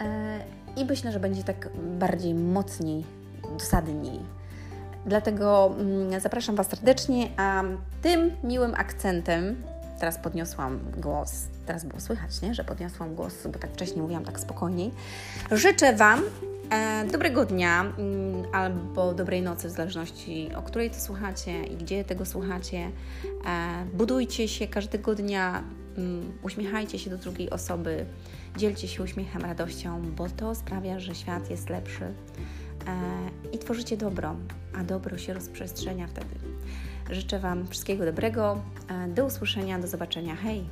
E, 0.00 0.40
I 0.76 0.84
myślę, 0.84 1.12
że 1.12 1.20
będzie 1.20 1.44
tak 1.44 1.68
bardziej 1.98 2.34
mocniej, 2.34 3.04
dosadniej 3.58 4.20
Dlatego 5.06 5.74
mm, 5.78 6.20
zapraszam 6.20 6.56
Was 6.56 6.68
serdecznie, 6.68 7.28
a 7.36 7.62
tym 8.02 8.30
miłym 8.44 8.74
akcentem, 8.74 9.62
teraz 10.00 10.18
podniosłam 10.18 10.80
głos, 10.96 11.46
teraz 11.66 11.84
było 11.84 12.00
słychać, 12.00 12.42
nie? 12.42 12.54
że 12.54 12.64
podniosłam 12.64 13.14
głos, 13.14 13.46
bo 13.52 13.58
tak 13.58 13.70
wcześniej 13.70 14.02
mówiłam 14.02 14.24
tak 14.24 14.40
spokojniej. 14.40 14.90
Życzę 15.50 15.92
Wam 15.96 16.20
dobrego 17.12 17.44
dnia 17.44 17.80
mm, 17.98 18.44
albo 18.52 19.14
dobrej 19.14 19.42
nocy, 19.42 19.68
w 19.68 19.70
zależności 19.70 20.50
o 20.56 20.62
której 20.62 20.90
to 20.90 21.00
słuchacie 21.00 21.64
i 21.64 21.76
gdzie 21.76 22.04
tego 22.04 22.26
słuchacie. 22.26 22.90
E, 23.46 23.84
budujcie 23.94 24.48
się 24.48 24.68
każdego 24.68 25.14
dnia, 25.14 25.64
mm, 25.96 26.32
uśmiechajcie 26.42 26.98
się 26.98 27.10
do 27.10 27.18
drugiej 27.18 27.50
osoby, 27.50 28.06
dzielcie 28.56 28.88
się 28.88 29.02
uśmiechem, 29.02 29.42
radością, 29.42 30.02
bo 30.16 30.28
to 30.28 30.54
sprawia, 30.54 31.00
że 31.00 31.14
świat 31.14 31.50
jest 31.50 31.70
lepszy 31.70 32.04
e, 32.04 32.12
i 33.52 33.58
tworzycie 33.58 33.96
dobro 33.96 34.36
a 34.74 34.84
dobro 34.84 35.18
się 35.18 35.34
rozprzestrzenia 35.34 36.06
wtedy. 36.06 36.34
Życzę 37.10 37.38
Wam 37.38 37.68
wszystkiego 37.68 38.04
dobrego. 38.04 38.60
E, 38.88 39.08
do 39.08 39.24
usłyszenia, 39.24 39.78
do 39.78 39.88
zobaczenia. 39.88 40.36
Hej! 40.36 40.64